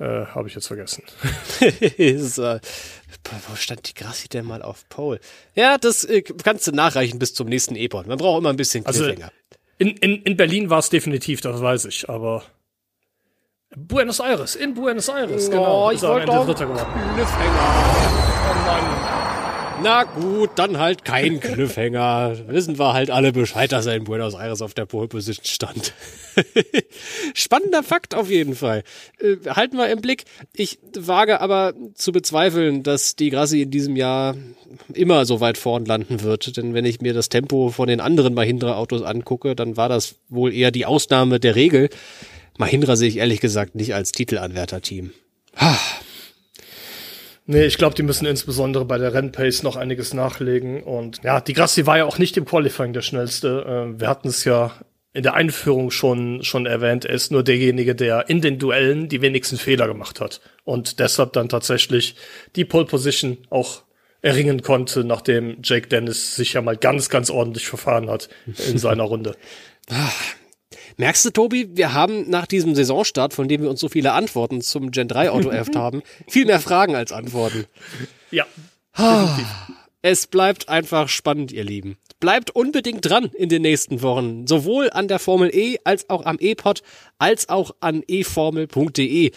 [0.00, 1.02] Äh, Habe ich jetzt vergessen.
[1.96, 2.60] ist, äh,
[3.48, 5.18] wo stand die Grassi denn mal auf Pole?
[5.54, 8.06] Ja, das äh, kannst du nachreichen bis zum nächsten Epon.
[8.06, 9.32] Man braucht immer ein bisschen Also, Cliffhanger.
[9.78, 12.44] In, in, in Berlin war es definitiv, das weiß ich, aber
[13.76, 15.88] Buenos Aires, in Buenos Aires, genau.
[15.88, 16.46] Oh, ich er am wollte doch.
[16.46, 16.86] Cliffhanger.
[18.50, 19.27] Oh Mann.
[19.82, 22.36] Na gut, dann halt kein Cliffhanger.
[22.48, 25.92] Wissen wir halt alle Bescheid, dass er in Buenos Aires auf der Pole Position stand.
[27.34, 28.82] Spannender Fakt auf jeden Fall.
[29.20, 30.24] Äh, halten wir im Blick.
[30.54, 34.36] Ich wage aber zu bezweifeln, dass die Grassi in diesem Jahr
[34.92, 36.56] immer so weit vorn landen wird.
[36.56, 40.52] Denn wenn ich mir das Tempo von den anderen Mahindra-Autos angucke, dann war das wohl
[40.52, 41.88] eher die Ausnahme der Regel.
[42.58, 45.12] Mahindra sehe ich ehrlich gesagt nicht als Titelanwärter-Team.
[47.50, 50.82] Nee, ich glaube, die müssen insbesondere bei der Rennpace noch einiges nachlegen.
[50.82, 53.94] Und ja, die Grassi war ja auch nicht im Qualifying der schnellste.
[53.96, 54.72] Äh, wir hatten es ja
[55.14, 57.06] in der Einführung schon, schon erwähnt.
[57.06, 60.42] Er ist nur derjenige, der in den Duellen die wenigsten Fehler gemacht hat.
[60.64, 62.16] Und deshalb dann tatsächlich
[62.54, 63.80] die Pole Position auch
[64.20, 68.28] erringen konnte, nachdem Jake Dennis sich ja mal ganz, ganz ordentlich verfahren hat
[68.68, 69.36] in seiner Runde.
[70.98, 74.60] Merkst du, Tobi, wir haben nach diesem Saisonstart, von dem wir uns so viele Antworten
[74.60, 77.66] zum Gen 3 Auto erft haben, viel mehr Fragen als Antworten.
[78.32, 78.46] Ja,
[80.02, 81.98] Es bleibt einfach spannend, ihr Lieben.
[82.18, 84.46] Bleibt unbedingt dran in den nächsten Wochen.
[84.46, 86.82] Sowohl an der Formel E als auch am E-Pod,
[87.18, 89.30] als auch an eformel.de.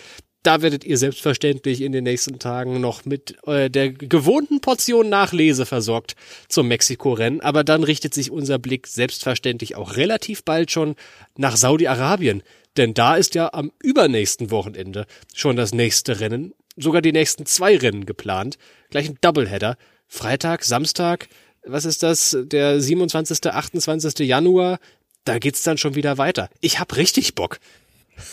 [0.43, 5.67] Da werdet ihr selbstverständlich in den nächsten Tagen noch mit äh, der gewohnten Portion Nachlese
[5.67, 6.15] versorgt
[6.47, 7.41] zum Mexiko-Rennen.
[7.41, 10.95] Aber dann richtet sich unser Blick selbstverständlich auch relativ bald schon
[11.37, 12.41] nach Saudi-Arabien.
[12.77, 17.77] Denn da ist ja am übernächsten Wochenende schon das nächste Rennen, sogar die nächsten zwei
[17.77, 18.57] Rennen geplant.
[18.89, 19.77] Gleich ein Doubleheader.
[20.07, 21.27] Freitag, Samstag,
[21.63, 22.35] was ist das?
[22.41, 24.27] Der 27., 28.
[24.27, 24.79] Januar.
[25.23, 26.49] Da geht's dann schon wieder weiter.
[26.61, 27.59] Ich hab richtig Bock.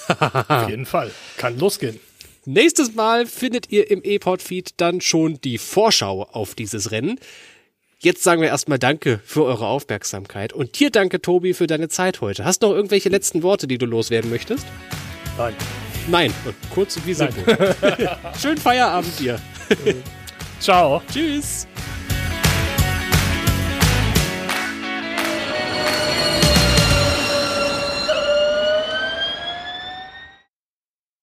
[0.08, 1.10] Auf jeden Fall.
[1.36, 1.98] Kann losgehen.
[2.44, 7.20] Nächstes Mal findet ihr im E-Pod-Feed dann schon die Vorschau auf dieses Rennen.
[7.98, 12.20] Jetzt sagen wir erstmal Danke für eure Aufmerksamkeit und dir danke, Tobi, für deine Zeit
[12.20, 12.44] heute.
[12.44, 14.66] Hast du noch irgendwelche letzten Worte, die du loswerden möchtest?
[15.36, 15.54] Nein.
[16.08, 16.34] Nein.
[16.44, 17.44] Und kurz und wie simpel.
[18.40, 19.40] Schönen Feierabend dir.
[20.60, 21.02] Ciao.
[21.12, 21.66] Tschüss.